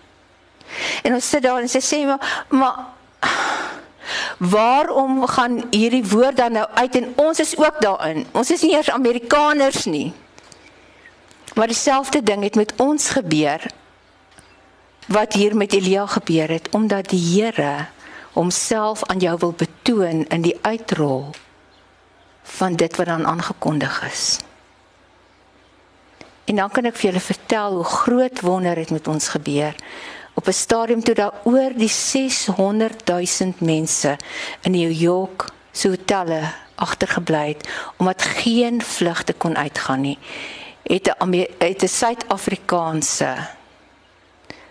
En 1.02 1.14
ons 1.14 1.28
sit 1.28 1.42
daar 1.42 1.60
en 1.60 1.68
sy 1.68 1.80
sê 1.82 2.04
maar 2.06 2.44
maar 2.48 2.78
waarom 4.38 5.26
gaan 5.26 5.62
hierdie 5.70 6.04
woord 6.06 6.36
dan 6.36 6.52
nou 6.52 6.66
uit 6.74 6.94
en 6.96 7.12
ons 7.16 7.40
is 7.40 7.56
ook 7.58 7.80
daarin. 7.80 8.26
Ons 8.32 8.50
is 8.50 8.62
nie 8.62 8.72
eers 8.76 8.90
Amerikaners 8.90 9.84
nie. 9.84 10.12
Maar 11.54 11.66
dieselfde 11.66 12.22
ding 12.22 12.42
het 12.42 12.54
met 12.54 12.72
ons 12.76 13.10
gebeur 13.10 13.66
wat 15.08 15.32
hier 15.32 15.56
met 15.56 15.72
Elia 15.72 16.06
gebeur 16.06 16.48
het 16.48 16.68
omdat 16.76 17.08
die 17.08 17.20
Here 17.20 17.88
homself 18.38 19.02
aan 19.10 19.18
jou 19.18 19.34
wil 19.38 19.52
betoon 19.52 20.22
in 20.30 20.42
die 20.46 20.54
uitrol 20.62 21.30
van 22.58 22.76
dit 22.78 22.96
wat 22.96 23.06
dan 23.10 23.26
aangekondig 23.26 24.02
is. 24.06 24.38
En 26.46 26.56
dan 26.56 26.70
kan 26.70 26.86
ek 26.86 26.96
vir 26.96 27.10
julle 27.10 27.24
vertel 27.24 27.74
hoe 27.80 27.84
groot 27.84 28.40
wonder 28.46 28.78
het 28.78 28.94
met 28.94 29.10
ons 29.10 29.28
gebeur 29.34 29.74
op 30.38 30.46
'n 30.46 30.54
stadium 30.54 31.02
toe 31.02 31.14
daar 31.14 31.34
oor 31.44 31.74
die 31.74 31.90
600 31.90 33.06
000 33.06 33.54
mense 33.58 34.16
in 34.62 34.70
New 34.70 34.92
York 34.92 35.50
se 35.72 35.88
hotelle 35.88 36.42
agtergebly 36.74 37.48
het 37.48 37.68
omdat 37.96 38.22
geen 38.22 38.82
vlugte 38.82 39.32
kon 39.32 39.56
uitgaan 39.56 40.00
nie 40.00 40.18
het 40.82 41.10
'n 41.18 41.32
het 41.58 41.82
'n 41.82 41.88
Suid-Afrikaanse 41.88 43.34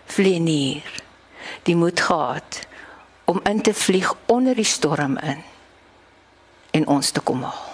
vlieënier 0.04 1.02
die 1.62 1.76
moed 1.76 2.00
gehad 2.00 2.66
om 3.28 3.40
in 3.44 3.60
te 3.62 3.74
vlieg 3.74 4.14
onder 4.26 4.54
die 4.56 4.64
storm 4.64 5.18
in 5.18 5.42
en 6.70 6.86
ons 6.86 7.10
te 7.10 7.20
kom 7.20 7.42
haal. 7.44 7.66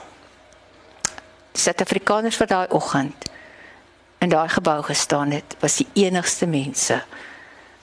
Suid-Afrikaners 1.55 2.39
wat 2.43 2.51
daai 2.51 2.69
oggend 2.75 3.29
in 4.19 4.33
daai 4.33 4.49
gebou 4.49 4.81
gestaan 4.83 5.31
het, 5.31 5.55
was 5.61 5.77
die 5.77 5.87
enigste 6.07 6.47
mense 6.47 7.03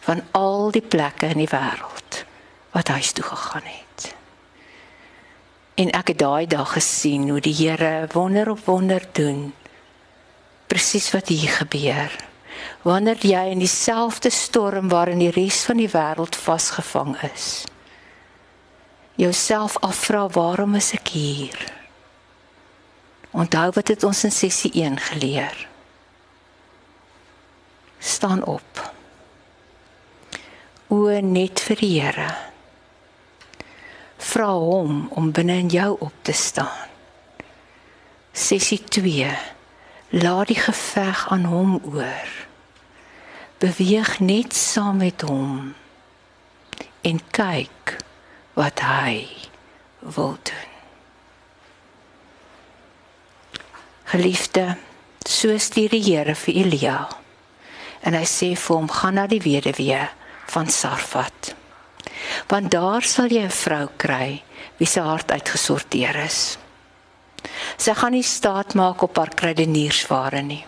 van 0.04 0.24
al 0.32 0.72
die 0.76 0.82
plekke 0.82 1.30
in 1.32 1.44
die 1.44 1.52
wêreld 1.52 2.24
wat 2.74 2.92
huis 2.92 3.12
toe 3.12 3.24
gegaan 3.24 3.68
het. 3.68 4.10
En 5.80 5.92
ek 5.96 6.12
het 6.12 6.20
daai 6.20 6.48
dag 6.48 6.74
gesien 6.74 7.30
hoe 7.30 7.40
die 7.40 7.56
Here 7.56 8.08
wonder 8.12 8.50
op 8.50 8.66
wonder 8.66 9.06
doen. 9.12 9.54
Presies 10.68 11.12
wat 11.12 11.28
hier 11.28 11.50
gebeur. 11.62 12.31
Wanneer 12.82 13.20
jy 13.22 13.44
in 13.54 13.60
dieselfde 13.62 14.32
storm 14.34 14.90
waarin 14.90 15.22
die 15.22 15.34
res 15.34 15.60
van 15.70 15.78
die 15.78 15.90
wêreld 15.92 16.36
vasgevang 16.36 17.14
is, 17.28 17.64
jouself 19.22 19.78
afvra 19.86 20.26
waarom 20.34 20.74
is 20.80 20.90
ek 20.98 21.14
hier? 21.14 21.60
Onthou 23.32 23.70
wat 23.78 23.94
het 23.94 24.04
ons 24.04 24.24
in 24.26 24.34
sessie 24.34 24.72
1 24.74 24.98
geleer? 25.12 25.68
Staan 28.02 28.42
op. 28.50 28.82
O 30.90 31.06
net 31.22 31.62
vir 31.62 31.80
die 31.80 31.94
Here. 32.02 32.30
Vra 34.18 34.50
hom 34.58 35.06
om 35.16 35.30
binne 35.32 35.62
in 35.62 35.70
jou 35.70 35.96
op 36.00 36.14
te 36.26 36.34
staan. 36.34 36.90
Sessie 38.34 38.82
2. 38.84 39.30
Laat 40.18 40.50
die 40.50 40.60
geveg 40.60 41.28
aan 41.30 41.46
hom 41.46 41.78
oor. 41.94 42.50
Beweeg 43.62 44.20
net 44.20 44.56
saam 44.58 44.98
met 44.98 45.22
hom 45.22 45.74
en 47.06 47.20
kyk 47.30 47.98
wat 48.58 48.82
hy 48.82 49.28
wil 50.00 50.34
doen. 50.42 50.70
Geliefde, 54.12 54.66
so 55.24 55.54
stuur 55.58 55.94
die 55.94 56.02
Here 56.04 56.36
vir 56.36 56.58
Elia. 56.64 56.98
En 58.02 58.18
hy 58.18 58.26
sê 58.26 58.50
vir 58.58 58.76
hom: 58.76 58.90
"Gaan 58.90 59.14
na 59.22 59.28
die 59.28 59.42
weduwee 59.42 60.10
van 60.52 60.68
Sarfat. 60.68 61.54
Want 62.48 62.72
daar 62.72 63.06
sal 63.06 63.30
jy 63.30 63.46
'n 63.46 63.60
vrou 63.64 63.88
kry 63.98 64.44
wie 64.78 64.88
se 64.88 65.00
hart 65.00 65.32
uitgesorteer 65.32 66.16
is. 66.16 66.58
Sy 67.78 67.94
gaan 67.94 68.12
nie 68.12 68.24
staat 68.24 68.74
maak 68.74 69.02
op 69.02 69.18
haar 69.18 69.34
krediniersware 69.34 70.42
nie. 70.42 70.66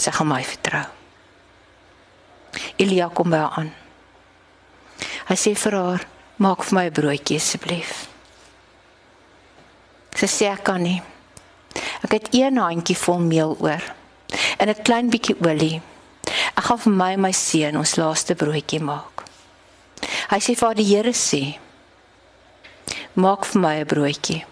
Sy 0.00 0.10
gaan 0.10 0.28
my 0.28 0.42
vertrou." 0.42 0.86
Elia 2.76 3.08
kom 3.08 3.30
by 3.30 3.36
haar 3.36 3.58
aan. 3.60 3.72
Hy 5.28 5.36
sê 5.36 5.54
vir 5.54 5.76
haar: 5.76 6.06
"Maak 6.36 6.64
vir 6.64 6.74
my 6.74 6.84
'n 6.86 6.92
broodjie 6.92 7.36
asseblief." 7.36 8.08
Sy 10.14 10.26
sê 10.26 10.52
ek 10.52 10.64
kan 10.64 10.82
nie. 10.82 11.02
Ek 12.02 12.12
het 12.12 12.28
een 12.34 12.56
handjie 12.56 12.96
vol 12.96 13.18
meel 13.18 13.56
oor 13.60 13.82
en 14.58 14.68
'n 14.68 14.82
klein 14.82 15.10
bietjie 15.10 15.36
olie. 15.46 15.82
Ek 16.56 16.64
gaan 16.64 16.78
vir 16.78 16.92
my 16.92 17.12
en 17.12 17.20
my 17.20 17.32
seun 17.32 17.76
ons 17.76 17.96
laaste 17.96 18.34
broodjie 18.34 18.80
maak. 18.80 19.24
Hy 20.30 20.38
sê 20.38 20.56
vir 20.56 20.74
die 20.74 20.84
Here 20.84 21.12
sê: 21.12 21.58
"Maak 23.14 23.44
vir 23.44 23.60
my 23.60 23.74
'n 23.80 23.86
broodjie. 23.86 24.44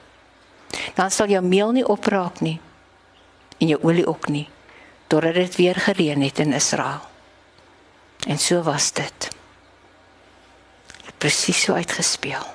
Dan 0.95 1.11
sal 1.11 1.29
jou 1.29 1.43
meel 1.43 1.73
nie 1.73 1.85
opraak 1.85 2.41
nie 2.41 2.61
en 3.61 3.69
jou 3.69 3.79
olie 3.83 4.07
ook 4.07 4.29
nie, 4.29 4.49
totdat 5.09 5.35
dit 5.35 5.57
weer 5.57 5.75
gereën 5.75 6.23
het 6.23 6.39
in 6.39 6.53
Israel." 6.53 7.01
En 8.27 8.39
so 8.39 8.63
was 8.63 8.93
dit. 8.93 9.29
Presies 11.19 11.63
so 11.63 11.75
uitgespeel. 11.75 12.47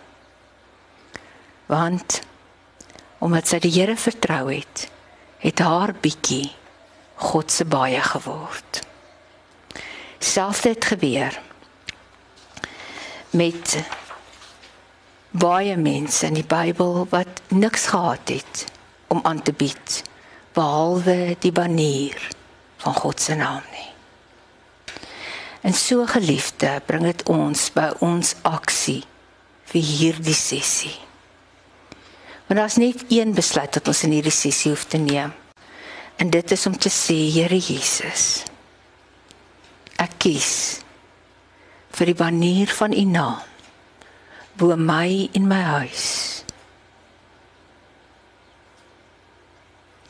Want 1.65 2.21
omdat 3.17 3.47
sy 3.47 3.59
die 3.59 3.71
Here 3.71 3.95
vertrou 3.95 4.51
het, 4.53 4.89
het 5.43 5.59
haar 5.59 5.93
bietjie 5.99 6.51
God 7.15 7.51
se 7.51 7.65
baie 7.65 8.01
geword. 8.01 8.81
Selfs 10.19 10.61
dit 10.61 10.85
gebeur 10.85 11.39
met 13.33 13.77
baie 15.31 15.77
mense 15.77 16.27
in 16.27 16.37
die 16.37 16.47
Bybel 16.47 17.07
wat 17.09 17.41
niks 17.47 17.87
gehad 17.91 18.29
het 18.29 18.65
om 19.07 19.19
aan 19.23 19.41
te 19.41 19.53
bied 19.53 20.03
behalwe 20.53 21.35
die 21.41 21.51
banier 21.51 22.27
van 22.83 22.95
God 22.97 23.21
se 23.21 23.35
naam 23.39 23.63
nie. 23.71 23.89
En 25.63 25.73
so 25.73 26.05
geliefde, 26.05 26.81
bring 26.85 27.05
dit 27.07 27.23
ons 27.31 27.69
by 27.71 27.87
ons 28.03 28.33
aksie 28.43 29.01
vir 29.71 29.85
hierdie 29.87 30.35
sessie. 30.35 30.95
Want 32.49 32.59
daar's 32.59 32.75
net 32.81 33.05
een 33.07 33.31
besluit 33.33 33.71
wat 33.79 33.87
ons 33.87 34.03
in 34.03 34.17
hierdie 34.17 34.35
sessie 34.35 34.73
hoef 34.73 34.83
te 34.91 34.99
neem. 34.99 35.31
En 36.19 36.29
dit 36.29 36.51
is 36.51 36.65
om 36.67 36.75
te 36.77 36.91
sê, 36.91 37.15
Here 37.31 37.57
Jesus, 37.57 38.43
ek 39.97 40.19
kies 40.19 40.51
vir 41.93 42.11
die 42.11 42.19
banier 42.19 42.71
van 42.75 42.93
U 42.93 43.03
naam 43.07 43.41
bo 44.57 44.75
my 44.77 45.29
in 45.33 45.47
my 45.47 45.61
huis. 45.79 46.43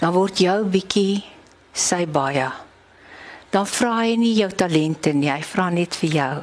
Dan 0.01 0.11
word 0.11 0.41
jou 0.43 0.57
bietjie 0.67 1.24
sy 1.74 2.05
baie. 2.05 2.49
Dan 3.53 3.65
vra 3.69 3.99
hy 4.01 4.15
nie 4.17 4.34
jou 4.38 4.49
talente 4.57 5.13
nie, 5.13 5.30
hy 5.30 5.41
vra 5.45 5.69
net 5.74 5.97
vir 6.01 6.15
jou. 6.17 6.36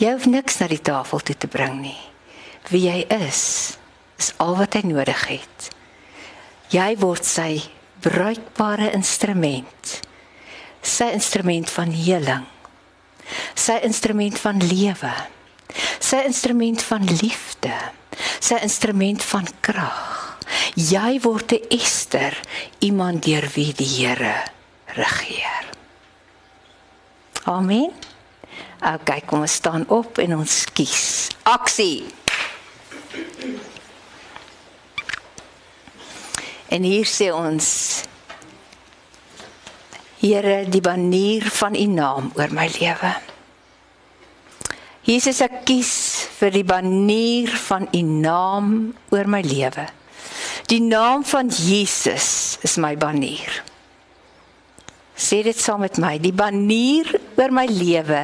Jy 0.00 0.14
hoef 0.14 0.26
niks 0.30 0.56
na 0.62 0.70
die 0.70 0.80
tafel 0.80 1.20
toe 1.20 1.36
te 1.36 1.50
bring 1.50 1.82
nie. 1.82 1.98
Wie 2.70 2.86
jy 2.86 3.02
is, 3.20 3.42
is 4.18 4.30
al 4.40 4.56
wat 4.56 4.78
hy 4.78 4.86
nodig 4.88 5.26
het. 5.28 5.68
Jy 6.72 6.94
word 7.02 7.26
sy 7.26 7.60
bruikbare 8.00 8.92
instrument. 8.96 10.00
Sy 10.80 11.10
instrument 11.12 11.68
van 11.70 11.92
heling. 11.92 12.46
Sy 13.54 13.76
instrument 13.86 14.40
van 14.40 14.62
lewe. 14.64 15.12
Sy 16.00 16.22
instrument 16.26 16.82
van 16.88 17.04
liefde. 17.20 17.74
Sy 18.40 18.58
instrument 18.64 19.22
van 19.30 19.46
krag. 19.60 20.29
Jy 20.74 21.20
word 21.22 21.52
'n 21.52 21.64
Ester, 21.68 22.36
iemand 22.78 23.24
deur 23.24 23.46
wie 23.54 23.72
die 23.72 23.86
Here 23.86 24.44
regeer. 24.86 25.64
Amen. 27.44 27.90
OK, 28.80 29.26
kom 29.26 29.40
ons 29.40 29.52
staan 29.52 29.84
op 29.88 30.18
en 30.18 30.36
ons 30.36 30.64
kies. 30.72 31.28
Aksie. 31.42 32.04
En 36.68 36.82
hier 36.82 37.04
sê 37.04 37.32
ons 37.34 37.66
Here, 40.20 40.66
die 40.68 40.82
banier 40.84 41.46
van 41.48 41.74
U 41.74 41.86
naam 41.88 42.26
oor 42.36 42.52
my 42.52 42.66
lewe. 42.74 43.14
Jesus, 45.08 45.40
ek 45.40 45.62
kies 45.64 45.92
vir 46.36 46.52
die 46.52 46.64
banier 46.68 47.54
van 47.56 47.88
U 47.88 48.02
naam 48.04 48.74
oor 49.10 49.30
my 49.32 49.40
lewe. 49.40 49.86
Die 50.70 50.80
naam 50.80 51.24
van 51.26 51.50
Jesus 51.50 52.56
is 52.62 52.76
my 52.78 52.94
banier. 52.94 53.50
Sê 55.20 55.42
dit 55.44 55.58
saam 55.58 55.82
met 55.82 55.98
my. 56.00 56.14
Die 56.22 56.32
banier 56.32 57.10
oor 57.34 57.52
my 57.52 57.66
lewe 57.66 58.22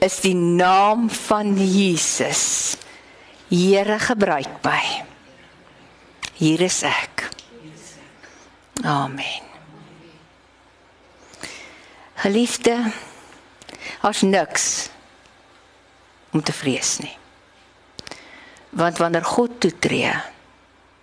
is 0.00 0.20
die 0.22 0.36
naam 0.36 1.08
van 1.26 1.52
Jesus. 1.58 2.76
Here 3.50 3.98
gebruik 4.00 4.62
my. 4.62 4.84
Hier 6.38 6.62
is 6.64 6.80
ek. 6.86 7.26
Amen. 8.86 9.44
Geliefde, 12.22 12.76
as 14.06 14.22
niks 14.22 14.64
om 16.30 16.42
te 16.44 16.52
vrees 16.52 16.98
nie. 17.02 17.16
Want 18.76 19.00
wanneer 19.02 19.24
God 19.24 19.58
toetree, 19.60 20.14